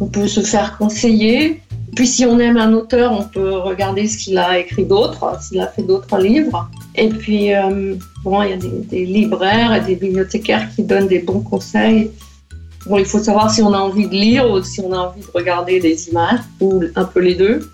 On 0.00 0.06
peut 0.06 0.28
se 0.28 0.42
faire 0.42 0.78
conseiller. 0.78 1.60
Puis, 1.96 2.06
si 2.06 2.24
on 2.24 2.38
aime 2.38 2.56
un 2.56 2.72
auteur, 2.72 3.10
on 3.10 3.24
peut 3.24 3.50
regarder 3.50 4.06
ce 4.06 4.16
qu'il 4.16 4.38
a 4.38 4.60
écrit 4.60 4.84
d'autre, 4.84 5.42
s'il 5.42 5.60
a 5.60 5.66
fait 5.66 5.82
d'autres 5.82 6.18
livres. 6.18 6.70
Et 6.94 7.08
puis, 7.08 7.52
euh, 7.52 7.96
bon, 8.22 8.44
il 8.44 8.50
y 8.50 8.52
a 8.52 8.58
des, 8.58 9.06
libraires 9.06 9.74
et 9.74 9.80
des 9.80 9.96
bibliothécaires 9.96 10.68
qui 10.72 10.84
donnent 10.84 11.08
des 11.08 11.18
bons 11.18 11.40
conseils. 11.40 12.12
Bon, 12.86 12.98
il 12.98 13.04
faut 13.04 13.22
savoir 13.22 13.50
si 13.50 13.62
on 13.62 13.72
a 13.72 13.78
envie 13.78 14.08
de 14.08 14.14
lire 14.14 14.50
ou 14.50 14.62
si 14.62 14.80
on 14.80 14.92
a 14.92 14.98
envie 14.98 15.20
de 15.20 15.30
regarder 15.32 15.78
des 15.78 16.08
images, 16.08 16.40
ou 16.60 16.82
un 16.96 17.04
peu 17.04 17.20
les 17.20 17.34
deux. 17.34 17.70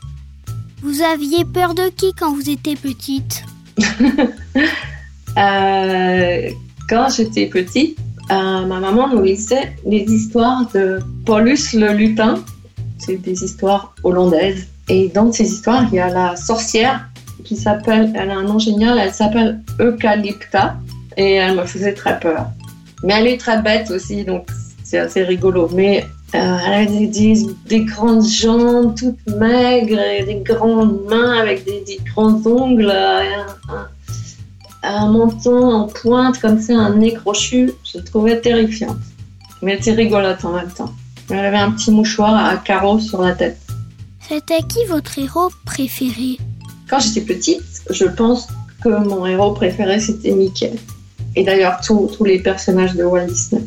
Vous 0.82 1.02
aviez 1.02 1.44
peur 1.44 1.74
de 1.74 1.88
qui 1.88 2.12
quand 2.12 2.32
vous 2.34 2.50
étiez 2.50 2.76
petite? 2.76 3.44
Euh, 5.36 6.50
quand 6.88 7.08
j'étais 7.14 7.46
petite, 7.46 7.96
euh, 8.32 8.66
ma 8.66 8.80
maman 8.80 9.08
nous 9.08 9.22
lisait 9.22 9.76
les 9.86 10.02
histoires 10.02 10.68
de 10.74 10.98
Paulus 11.24 11.74
le 11.74 11.92
lutin. 11.92 12.42
C'est 12.98 13.18
des 13.18 13.44
histoires 13.44 13.94
hollandaises. 14.02 14.66
Et 14.88 15.08
dans 15.10 15.30
ces 15.30 15.44
histoires, 15.44 15.84
il 15.92 15.96
y 15.96 16.00
a 16.00 16.08
la 16.08 16.34
sorcière 16.34 17.08
qui 17.44 17.54
s'appelle, 17.54 18.12
elle 18.16 18.30
a 18.30 18.36
un 18.38 18.42
nom 18.42 18.58
génial, 18.58 18.98
elle 18.98 19.12
s'appelle 19.12 19.60
Eucalypta 19.78 20.76
et 21.16 21.34
elle 21.34 21.54
me 21.54 21.64
faisait 21.64 21.94
très 21.94 22.18
peur. 22.18 22.46
Mais 23.04 23.14
elle 23.14 23.28
est 23.28 23.38
très 23.38 23.62
bête 23.62 23.92
aussi, 23.92 24.24
donc 24.24 24.48
c'est 24.88 24.98
assez 24.98 25.22
rigolo. 25.22 25.68
Mais 25.74 26.06
euh, 26.34 26.56
elle 26.66 26.72
a 26.72 26.86
des, 26.86 27.06
des, 27.06 27.46
des, 27.66 27.84
grandes 27.84 28.26
jambes 28.26 28.94
toutes 28.96 29.26
maigres 29.36 30.00
et 30.00 30.24
des 30.24 30.36
grandes 30.36 31.04
mains 31.08 31.38
avec 31.38 31.64
des, 31.64 31.82
des 31.86 32.00
grands 32.14 32.40
ongles. 32.46 32.90
Un, 32.90 33.46
un, 33.74 33.88
un 34.82 35.10
menton 35.10 35.72
en 35.72 35.86
pointe 35.88 36.38
comme 36.38 36.60
ça, 36.60 36.74
un 36.74 36.96
nez 36.96 37.12
crochu, 37.12 37.72
je 37.84 37.98
le 37.98 38.04
trouvais 38.04 38.40
terrifiante. 38.40 38.96
Mais 39.60 39.72
elle 39.72 39.78
était 39.78 39.92
rigolote 39.92 40.44
en 40.44 40.52
même 40.52 40.70
temps. 40.70 40.92
Elle 41.30 41.44
avait 41.44 41.58
un 41.58 41.72
petit 41.72 41.90
mouchoir 41.90 42.34
à 42.34 42.56
carreaux 42.56 42.98
sur 42.98 43.20
la 43.20 43.32
tête. 43.32 43.58
C'était 44.26 44.62
qui 44.62 44.84
votre 44.86 45.18
héros 45.18 45.50
préféré? 45.66 46.38
Quand 46.88 47.00
j'étais 47.00 47.20
petite, 47.20 47.62
je 47.90 48.04
pense 48.04 48.48
que 48.82 48.88
mon 48.88 49.26
héros 49.26 49.52
préféré 49.52 50.00
c'était 50.00 50.32
Mickey. 50.32 50.72
Et 51.36 51.44
d'ailleurs 51.44 51.80
tous 51.84 52.24
les 52.24 52.38
personnages 52.38 52.94
de 52.94 53.04
Walt 53.04 53.26
Disney. 53.26 53.62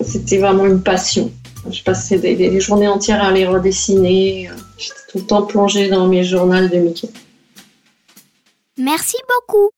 C'était 0.00 0.38
vraiment 0.38 0.66
une 0.66 0.82
passion. 0.82 1.30
Je 1.70 1.82
passais 1.82 2.18
des, 2.18 2.36
des, 2.36 2.60
journées 2.60 2.88
entières 2.88 3.22
à 3.22 3.32
les 3.32 3.46
redessiner. 3.46 4.50
J'étais 4.78 4.94
tout 5.10 5.18
le 5.18 5.24
temps 5.24 5.42
plongée 5.42 5.88
dans 5.88 6.06
mes 6.06 6.22
journaux 6.22 6.68
de 6.68 6.76
Mickey. 6.76 7.08
Merci 8.78 9.16
beaucoup. 9.28 9.70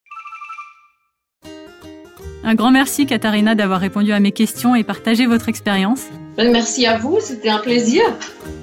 Un 2.43 2.55
grand 2.55 2.71
merci, 2.71 3.05
Katharina, 3.05 3.55
d'avoir 3.55 3.79
répondu 3.79 4.11
à 4.11 4.19
mes 4.19 4.31
questions 4.31 4.75
et 4.75 4.83
partagé 4.83 5.25
votre 5.25 5.49
expérience. 5.49 6.05
Merci 6.37 6.85
à 6.85 6.97
vous, 6.97 7.17
c'était 7.19 7.49
un 7.49 7.59
plaisir. 7.59 8.01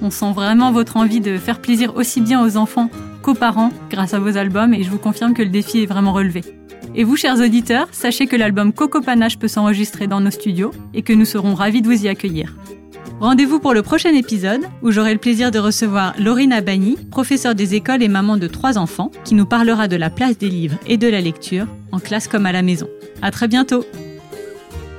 On 0.01 0.09
sent 0.09 0.31
vraiment 0.33 0.71
votre 0.71 0.97
envie 0.97 1.21
de 1.21 1.37
faire 1.37 1.61
plaisir 1.61 1.95
aussi 1.95 2.21
bien 2.21 2.43
aux 2.43 2.57
enfants 2.57 2.89
qu'aux 3.21 3.35
parents 3.35 3.71
grâce 3.89 4.13
à 4.13 4.19
vos 4.19 4.35
albums 4.35 4.73
et 4.73 4.83
je 4.83 4.89
vous 4.89 4.97
confirme 4.97 5.33
que 5.33 5.43
le 5.43 5.49
défi 5.49 5.83
est 5.83 5.85
vraiment 5.85 6.13
relevé. 6.13 6.56
Et 6.97 7.03
vous, 7.03 7.15
chers 7.15 7.39
auditeurs, 7.39 7.87
sachez 7.91 8.25
que 8.25 8.35
l'album 8.35 8.73
Coco 8.73 9.01
Panache 9.01 9.37
peut 9.37 9.47
s'enregistrer 9.47 10.07
dans 10.07 10.19
nos 10.19 10.31
studios 10.31 10.71
et 10.95 11.03
que 11.03 11.13
nous 11.13 11.25
serons 11.25 11.53
ravis 11.53 11.83
de 11.83 11.87
vous 11.87 12.03
y 12.03 12.07
accueillir. 12.07 12.55
Rendez-vous 13.19 13.59
pour 13.59 13.75
le 13.75 13.83
prochain 13.83 14.15
épisode 14.15 14.61
où 14.81 14.89
j'aurai 14.89 15.13
le 15.13 15.19
plaisir 15.19 15.51
de 15.51 15.59
recevoir 15.59 16.15
Laurine 16.17 16.51
Abani, 16.51 16.97
professeure 17.11 17.53
des 17.53 17.75
écoles 17.75 18.01
et 18.01 18.07
maman 18.07 18.37
de 18.37 18.47
trois 18.47 18.79
enfants, 18.79 19.11
qui 19.23 19.35
nous 19.35 19.45
parlera 19.45 19.87
de 19.87 19.95
la 19.95 20.09
place 20.09 20.39
des 20.39 20.49
livres 20.49 20.79
et 20.87 20.97
de 20.97 21.07
la 21.07 21.21
lecture, 21.21 21.67
en 21.91 21.99
classe 21.99 22.27
comme 22.27 22.47
à 22.47 22.51
la 22.51 22.63
maison. 22.63 22.87
À 23.21 23.29
très 23.29 23.47
bientôt! 23.47 23.85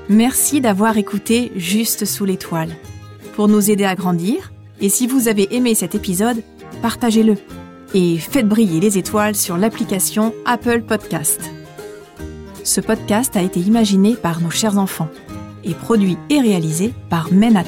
Merci 0.08 0.60
d'avoir 0.60 0.98
écouté 0.98 1.50
Juste 1.56 2.04
sous 2.04 2.24
l'étoile. 2.24 2.70
Pour 3.34 3.48
nous 3.48 3.72
aider 3.72 3.84
à 3.84 3.96
grandir, 3.96 4.52
et 4.80 4.88
si 4.88 5.08
vous 5.08 5.26
avez 5.26 5.52
aimé 5.52 5.74
cet 5.74 5.96
épisode, 5.96 6.44
partagez-le 6.80 7.34
et 7.92 8.18
faites 8.18 8.48
briller 8.48 8.78
les 8.78 8.98
étoiles 8.98 9.34
sur 9.34 9.56
l'application 9.56 10.32
Apple 10.44 10.82
Podcast. 10.82 11.57
Ce 12.68 12.82
podcast 12.82 13.34
a 13.34 13.40
été 13.40 13.60
imaginé 13.60 14.14
par 14.14 14.42
nos 14.42 14.50
chers 14.50 14.76
enfants 14.76 15.08
et 15.64 15.72
produit 15.72 16.18
et 16.28 16.38
réalisé 16.38 16.92
par 17.08 17.32
Men 17.32 17.56
at. 17.56 17.64